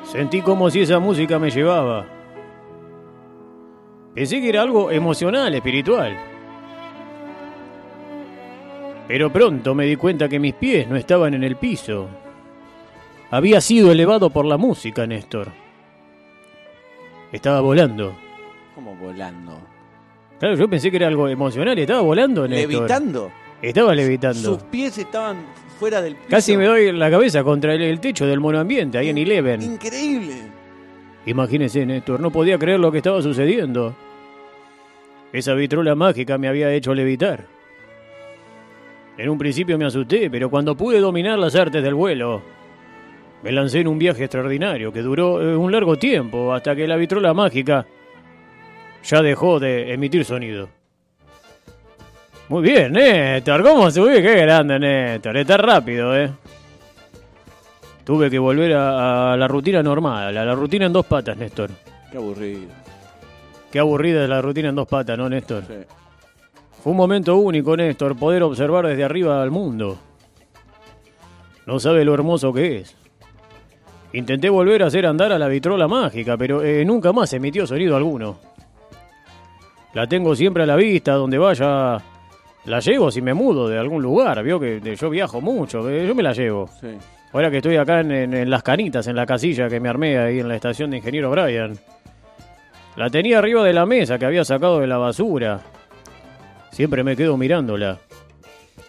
sentí 0.04 0.42
como 0.42 0.68
si 0.68 0.80
esa 0.80 0.98
música 0.98 1.38
me 1.38 1.50
llevaba. 1.50 2.06
Pensé 4.14 4.40
que 4.40 4.48
era 4.48 4.62
algo 4.62 4.90
emocional, 4.90 5.54
espiritual. 5.54 6.16
Pero 9.08 9.32
pronto 9.32 9.74
me 9.74 9.84
di 9.86 9.96
cuenta 9.96 10.28
que 10.28 10.38
mis 10.38 10.54
pies 10.54 10.88
no 10.88 10.96
estaban 10.96 11.34
en 11.34 11.44
el 11.44 11.56
piso. 11.56 12.08
Había 13.30 13.60
sido 13.60 13.92
elevado 13.92 14.28
por 14.30 14.44
la 14.44 14.58
música, 14.58 15.06
Néstor. 15.06 15.48
Estaba 17.30 17.60
volando. 17.60 18.14
Como 18.74 18.94
volando. 18.96 19.58
Claro, 20.38 20.56
yo 20.56 20.68
pensé 20.68 20.90
que 20.90 20.96
era 20.98 21.06
algo 21.06 21.28
emocional. 21.28 21.78
Estaba 21.78 22.00
volando, 22.02 22.46
Néstor. 22.46 22.72
¿Levitando? 22.72 23.32
Estaba 23.62 23.94
levitando. 23.94 24.40
Sus 24.40 24.62
pies 24.64 24.98
estaban 24.98 25.38
fuera 25.82 26.00
del 26.00 26.14
piso. 26.14 26.28
Casi 26.30 26.56
me 26.56 26.66
doy 26.66 26.92
la 26.92 27.10
cabeza 27.10 27.42
contra 27.42 27.74
el, 27.74 27.82
el 27.82 27.98
techo 27.98 28.24
del 28.24 28.38
monoambiente, 28.38 28.98
ahí 28.98 29.08
en 29.08 29.18
Eleven. 29.18 29.60
Increíble. 29.62 30.34
Imagínese, 31.26 31.84
Néstor, 31.84 32.20
no 32.20 32.30
podía 32.30 32.56
creer 32.56 32.78
lo 32.78 32.92
que 32.92 32.98
estaba 32.98 33.20
sucediendo. 33.20 33.92
Esa 35.32 35.54
vitrola 35.54 35.96
mágica 35.96 36.38
me 36.38 36.46
había 36.46 36.72
hecho 36.72 36.94
levitar. 36.94 37.46
En 39.18 39.28
un 39.28 39.38
principio 39.38 39.76
me 39.76 39.84
asusté, 39.84 40.30
pero 40.30 40.48
cuando 40.50 40.76
pude 40.76 41.00
dominar 41.00 41.36
las 41.36 41.56
artes 41.56 41.82
del 41.82 41.94
vuelo, 41.94 42.42
me 43.42 43.50
lancé 43.50 43.80
en 43.80 43.88
un 43.88 43.98
viaje 43.98 44.22
extraordinario 44.22 44.92
que 44.92 45.02
duró 45.02 45.42
eh, 45.42 45.56
un 45.56 45.72
largo 45.72 45.96
tiempo 45.96 46.52
hasta 46.54 46.76
que 46.76 46.86
la 46.86 46.96
vitrola 46.96 47.34
mágica 47.34 47.86
ya 49.02 49.20
dejó 49.20 49.58
de 49.58 49.92
emitir 49.92 50.24
sonido. 50.24 50.68
Muy 52.52 52.64
bien, 52.64 52.92
Néstor, 52.92 53.62
¿cómo 53.62 53.90
subí? 53.90 54.20
Qué 54.20 54.42
grande, 54.42 54.78
Néstor, 54.78 55.34
está 55.38 55.56
rápido, 55.56 56.14
¿eh? 56.14 56.30
Tuve 58.04 58.28
que 58.28 58.38
volver 58.38 58.74
a, 58.74 59.32
a 59.32 59.36
la 59.38 59.48
rutina 59.48 59.82
normal, 59.82 60.36
a 60.36 60.44
la 60.44 60.54
rutina 60.54 60.84
en 60.84 60.92
dos 60.92 61.06
patas, 61.06 61.34
Néstor. 61.34 61.70
Qué 62.10 62.18
aburrido. 62.18 62.68
Qué 63.70 63.78
aburrida 63.78 64.24
es 64.24 64.28
la 64.28 64.42
rutina 64.42 64.68
en 64.68 64.74
dos 64.74 64.86
patas, 64.86 65.16
¿no, 65.16 65.30
Néstor? 65.30 65.64
Sí. 65.66 65.76
Fue 66.82 66.90
un 66.90 66.98
momento 66.98 67.38
único, 67.38 67.74
Néstor, 67.74 68.18
poder 68.18 68.42
observar 68.42 68.86
desde 68.86 69.04
arriba 69.04 69.42
al 69.42 69.50
mundo. 69.50 69.96
No 71.64 71.80
sabe 71.80 72.04
lo 72.04 72.12
hermoso 72.12 72.52
que 72.52 72.80
es. 72.80 72.94
Intenté 74.12 74.50
volver 74.50 74.82
a 74.82 74.88
hacer 74.88 75.06
andar 75.06 75.32
a 75.32 75.38
la 75.38 75.48
vitrola 75.48 75.88
mágica, 75.88 76.36
pero 76.36 76.62
eh, 76.62 76.84
nunca 76.84 77.14
más 77.14 77.32
emitió 77.32 77.66
sonido 77.66 77.96
alguno. 77.96 78.36
La 79.94 80.06
tengo 80.06 80.36
siempre 80.36 80.64
a 80.64 80.66
la 80.66 80.76
vista, 80.76 81.14
donde 81.14 81.38
vaya. 81.38 82.11
La 82.66 82.78
llevo 82.80 83.10
si 83.10 83.20
me 83.20 83.34
mudo 83.34 83.68
de 83.68 83.78
algún 83.78 84.02
lugar. 84.02 84.42
Vio 84.42 84.60
que 84.60 84.80
yo 84.96 85.10
viajo 85.10 85.40
mucho, 85.40 85.88
yo 85.90 86.14
me 86.14 86.22
la 86.22 86.32
llevo. 86.32 86.68
Sí. 86.80 86.88
Ahora 87.32 87.50
que 87.50 87.56
estoy 87.56 87.76
acá 87.76 88.00
en, 88.00 88.12
en- 88.12 88.34
en 88.34 88.50
Las 88.50 88.62
Canitas, 88.62 89.06
en 89.06 89.16
la 89.16 89.26
casilla 89.26 89.68
que 89.68 89.80
me 89.80 89.88
armé 89.88 90.18
ahí 90.18 90.40
en 90.40 90.48
la 90.48 90.54
estación 90.54 90.90
de 90.90 90.98
Ingeniero 90.98 91.30
Brian. 91.30 91.76
La 92.96 93.08
tenía 93.08 93.38
arriba 93.38 93.64
de 93.64 93.72
la 93.72 93.86
mesa 93.86 94.18
que 94.18 94.26
había 94.26 94.44
sacado 94.44 94.80
de 94.80 94.86
la 94.86 94.98
basura. 94.98 95.60
Siempre 96.70 97.02
me 97.02 97.16
quedo 97.16 97.36
mirándola. 97.36 97.98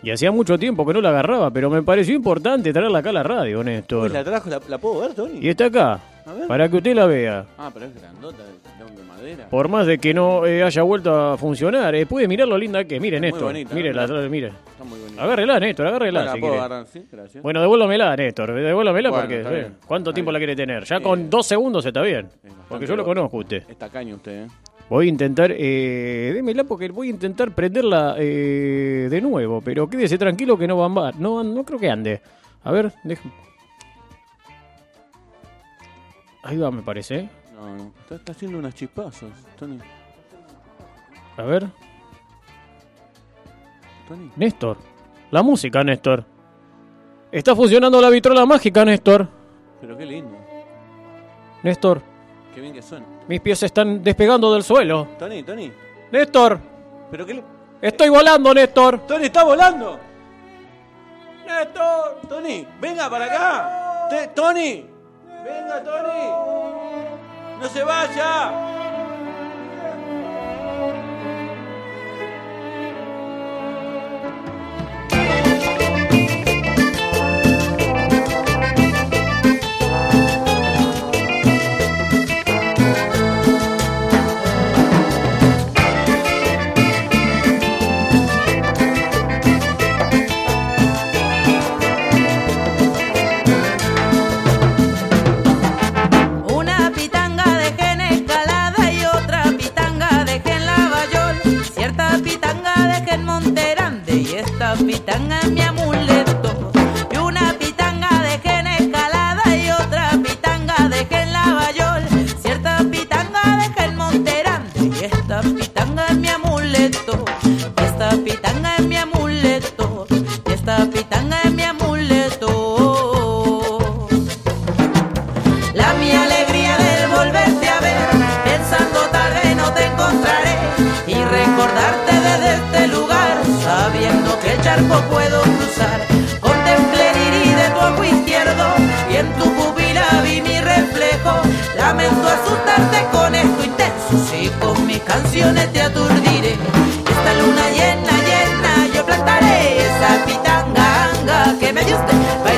Y 0.03 0.11
hacía 0.11 0.31
mucho 0.31 0.57
tiempo 0.59 0.85
que 0.85 0.93
no 0.93 0.99
la 1.01 1.09
agarraba, 1.09 1.49
pero 1.51 1.69
me 1.69 1.81
pareció 1.81 2.13
importante 2.13 2.73
traerla 2.73 2.99
acá 2.99 3.09
a 3.11 3.13
la 3.13 3.23
radio, 3.23 3.63
Néstor. 3.63 4.01
Pues 4.01 4.11
la 4.13 4.23
trajo, 4.25 4.49
la, 4.49 4.59
la 4.67 4.77
puedo 4.77 4.99
ver, 4.99 5.13
Tony. 5.13 5.39
Y 5.41 5.47
está 5.47 5.65
acá, 5.67 5.99
A 6.25 6.33
ver. 6.33 6.47
para 6.47 6.69
que 6.69 6.77
usted 6.77 6.95
la 6.95 7.05
vea. 7.05 7.45
Ah, 7.57 7.69
pero 7.73 7.85
es 7.87 7.95
grandota, 7.99 8.37
de, 8.43 8.95
de 8.95 9.03
madera. 9.07 9.49
Por 9.49 9.67
más 9.67 9.85
de 9.87 9.97
que 9.97 10.13
no 10.13 10.45
eh, 10.45 10.63
haya 10.63 10.81
vuelto 10.83 11.13
a 11.33 11.37
funcionar, 11.37 11.93
eh, 11.95 12.05
puede 12.05 12.27
mirar 12.27 12.47
lo 12.47 12.57
linda 12.57 12.83
que 12.85 12.95
es. 12.95 13.01
Mire, 13.01 13.17
Muy 13.19 13.27
Néstor. 13.29 13.43
bonita, 13.47 13.75
mire, 13.75 13.93
¿no? 13.93 14.07
la, 14.07 14.29
mire. 14.29 14.47
Está 14.47 14.83
muy 14.83 14.99
bonita. 14.99 15.23
Agárrela, 15.23 15.59
Néstor, 15.59 15.87
agárrela. 15.87 16.19
Bueno, 16.21 16.25
la 16.29 16.33
si 16.35 16.39
puedo 16.39 16.53
quiere. 16.53 16.65
agarrar, 16.65 16.87
sí, 16.87 17.05
gracias. 17.11 17.43
Bueno, 17.43 17.61
devuélvamela, 17.61 18.15
Néstor. 18.15 18.53
Devuélvamela 18.53 19.09
Bueno, 19.09 19.23
porque. 19.27 19.41
eh, 19.45 19.67
¿Cuánto 19.85 20.09
está 20.09 20.15
tiempo 20.15 20.29
bien. 20.31 20.33
la 20.33 20.39
quiere 20.39 20.55
tener? 20.55 20.83
Ya 20.85 20.99
con 21.01 21.29
dos 21.29 21.45
segundos 21.45 21.85
está 21.85 22.01
bien. 22.01 22.29
Porque 22.69 22.85
yo 22.87 22.95
lo 22.95 23.03
conozco 23.03 23.37
usted. 23.37 23.63
Está 23.69 23.89
caño 23.89 24.15
usted, 24.15 24.45
¿eh? 24.45 24.47
Voy 24.89 25.05
a 25.07 25.09
intentar, 25.09 25.51
eh, 25.57 26.31
démela 26.33 26.65
porque 26.65 26.89
voy 26.89 27.07
a 27.07 27.11
intentar 27.11 27.51
prenderla 27.55 28.15
eh, 28.19 29.07
de 29.09 29.21
nuevo, 29.21 29.61
pero 29.61 29.89
quédese 29.89 30.17
tranquilo 30.17 30.57
que 30.57 30.67
no 30.67 30.77
va 30.77 30.83
a 30.83 30.87
andar, 30.87 31.15
no, 31.19 31.41
no 31.43 31.63
creo 31.63 31.79
que 31.79 31.89
ande. 31.89 32.21
A 32.63 32.71
ver, 32.71 32.91
deja. 33.03 33.23
Ahí 36.43 36.57
va, 36.57 36.71
me 36.71 36.81
parece. 36.81 37.15
¿eh? 37.19 37.29
No, 37.55 37.75
no. 37.75 37.91
Está, 38.01 38.15
está 38.15 38.31
haciendo 38.33 38.57
unas 38.57 38.75
chispazos, 38.75 39.31
Tony. 39.57 39.79
A 41.37 41.41
ver, 41.43 41.67
Tony. 44.07 44.31
Néstor. 44.35 44.77
La 45.31 45.41
música, 45.41 45.83
Néstor. 45.83 46.25
Está 47.31 47.55
funcionando 47.55 47.99
la 47.99 48.09
vitrola 48.09 48.45
mágica, 48.45 48.85
Néstor. 48.85 49.27
Pero 49.81 49.97
qué 49.97 50.05
lindo. 50.05 50.37
Néstor, 51.63 52.01
Qué 52.53 52.61
bien 52.61 52.73
que 52.73 52.81
suena. 52.81 53.05
mis 53.27 53.39
pies 53.41 53.57
se 53.59 53.65
están 53.67 54.03
despegando 54.03 54.53
del 54.53 54.63
suelo. 54.63 55.07
Tony, 55.17 55.41
Tony. 55.43 55.71
Néstor, 56.11 56.59
Pero 57.09 57.25
qué 57.25 57.33
le... 57.35 57.43
estoy 57.81 58.09
volando, 58.09 58.53
Néstor. 58.53 58.99
Tony, 59.07 59.25
está 59.25 59.43
volando. 59.43 59.97
Néstor. 61.47 62.21
Tony, 62.27 62.67
venga 62.79 63.09
para 63.09 63.25
acá. 63.25 64.07
Te- 64.09 64.27
Tony. 64.29 64.85
Venga, 65.43 65.83
Tony. 65.83 66.29
No 67.59 67.67
se 67.69 67.83
vaya. 67.83 68.92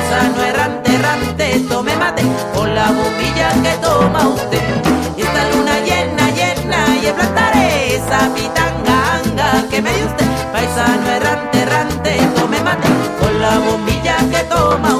paisano 0.06 0.42
errante, 0.42 0.94
errante, 0.94 1.66
tome 1.68 1.96
mate 1.96 2.22
con 2.54 2.74
la 2.74 2.86
bombilla 2.92 3.50
que 3.62 3.76
toma 3.82 4.28
usted. 4.28 4.62
Y 5.16 5.22
esta 5.22 5.50
luna 5.50 5.80
llena, 5.80 6.30
llena, 6.30 6.86
y 7.02 7.12
plantaré 7.12 7.96
esa 7.96 8.32
pitanga 8.34 9.64
que 9.70 9.82
me 9.82 9.92
dio 9.92 10.06
usted. 10.06 10.26
Paisano 10.52 11.10
errante, 11.10 11.60
errante, 11.60 12.18
tome 12.36 12.60
mate 12.60 12.88
con 13.20 13.40
la 13.40 13.58
bombilla 13.58 14.16
que 14.30 14.44
toma 14.44 14.88
usted. 14.90 14.95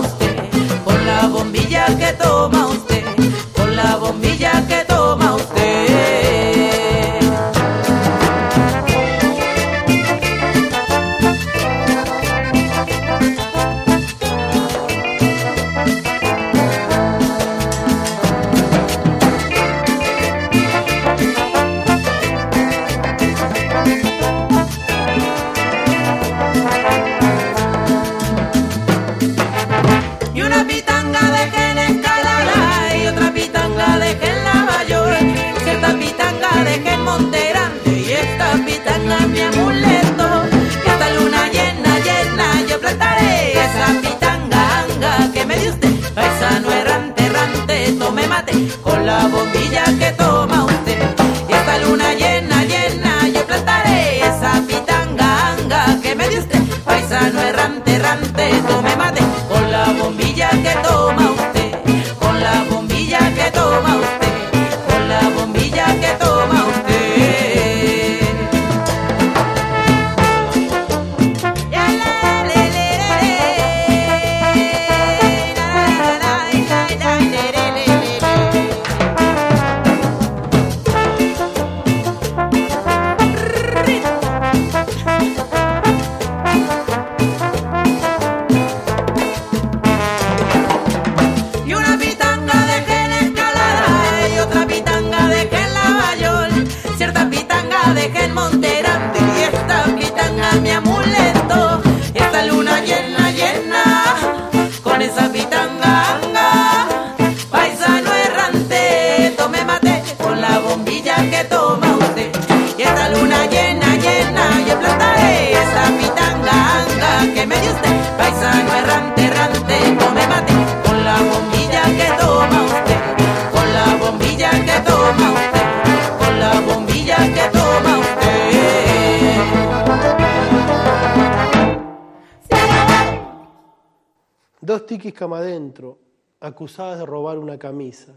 Cama 135.16 135.38
adentro, 135.38 135.98
acusadas 136.38 137.00
de 137.00 137.06
robar 137.06 137.38
una 137.38 137.58
camisa. 137.58 138.12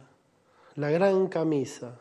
La 0.76 0.92
gran 0.92 1.28
camisa. 1.28 2.00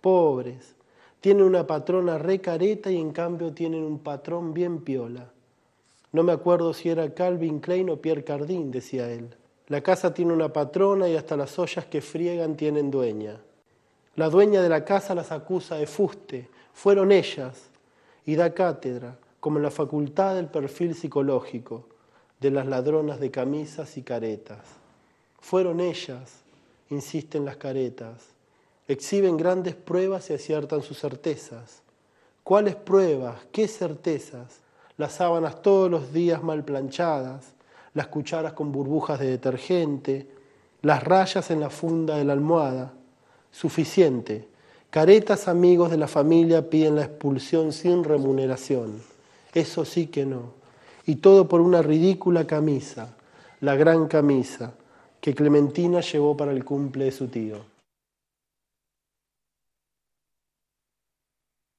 Pobres. 0.00 0.76
Tienen 1.20 1.42
una 1.42 1.66
patrona 1.66 2.18
re 2.18 2.40
careta 2.40 2.88
y 2.90 2.98
en 2.98 3.10
cambio 3.10 3.52
tienen 3.52 3.82
un 3.82 3.98
patrón 3.98 4.54
bien 4.54 4.82
piola. 4.82 5.32
No 6.12 6.22
me 6.22 6.32
acuerdo 6.32 6.72
si 6.72 6.88
era 6.88 7.12
Calvin 7.12 7.58
Klein 7.58 7.90
o 7.90 7.96
Pierre 7.96 8.22
Cardin, 8.22 8.70
decía 8.70 9.10
él. 9.10 9.34
La 9.66 9.80
casa 9.80 10.14
tiene 10.14 10.32
una 10.32 10.52
patrona 10.52 11.08
y 11.08 11.16
hasta 11.16 11.36
las 11.36 11.58
ollas 11.58 11.86
que 11.86 12.00
friegan 12.00 12.56
tienen 12.56 12.90
dueña. 12.90 13.40
La 14.14 14.30
dueña 14.30 14.62
de 14.62 14.68
la 14.68 14.84
casa 14.84 15.14
las 15.14 15.32
acusa 15.32 15.76
de 15.76 15.86
fuste. 15.86 16.48
Fueron 16.72 17.10
ellas. 17.10 17.70
Y 18.24 18.36
da 18.36 18.54
cátedra, 18.54 19.18
como 19.40 19.56
en 19.56 19.64
la 19.64 19.70
facultad 19.70 20.36
del 20.36 20.46
perfil 20.46 20.94
psicológico, 20.94 21.86
de 22.40 22.50
las 22.50 22.66
ladronas 22.66 23.20
de 23.20 23.30
camisas 23.30 23.96
y 23.96 24.02
caretas. 24.02 24.58
Fueron 25.40 25.80
ellas, 25.80 26.40
insisten 26.90 27.44
las 27.44 27.56
caretas. 27.56 28.36
Exhiben 28.88 29.36
grandes 29.36 29.74
pruebas 29.74 30.30
y 30.30 30.34
aciertan 30.34 30.82
sus 30.82 30.98
certezas. 30.98 31.82
¿Cuáles 32.42 32.76
pruebas? 32.76 33.40
¿Qué 33.50 33.66
certezas? 33.66 34.60
Las 34.96 35.14
sábanas 35.14 35.62
todos 35.62 35.90
los 35.90 36.12
días 36.12 36.42
mal 36.42 36.64
planchadas, 36.64 37.52
las 37.94 38.06
cucharas 38.06 38.52
con 38.52 38.70
burbujas 38.70 39.18
de 39.18 39.28
detergente, 39.28 40.28
las 40.82 41.02
rayas 41.02 41.50
en 41.50 41.60
la 41.60 41.70
funda 41.70 42.16
de 42.16 42.24
la 42.24 42.34
almohada. 42.34 42.92
Suficiente. 43.50 44.46
Caretas 44.90 45.48
amigos 45.48 45.90
de 45.90 45.96
la 45.96 46.06
familia 46.06 46.70
piden 46.70 46.96
la 46.96 47.04
expulsión 47.04 47.72
sin 47.72 48.04
remuneración. 48.04 49.02
Eso 49.52 49.84
sí 49.84 50.06
que 50.06 50.24
no. 50.24 50.55
Y 51.06 51.16
todo 51.16 51.48
por 51.48 51.60
una 51.60 51.82
ridícula 51.82 52.46
camisa, 52.46 53.14
la 53.60 53.76
gran 53.76 54.08
camisa, 54.08 54.72
que 55.20 55.34
Clementina 55.34 56.00
llevó 56.00 56.36
para 56.36 56.52
el 56.52 56.64
cumple 56.64 57.06
de 57.06 57.12
su 57.12 57.28
tío. 57.28 57.75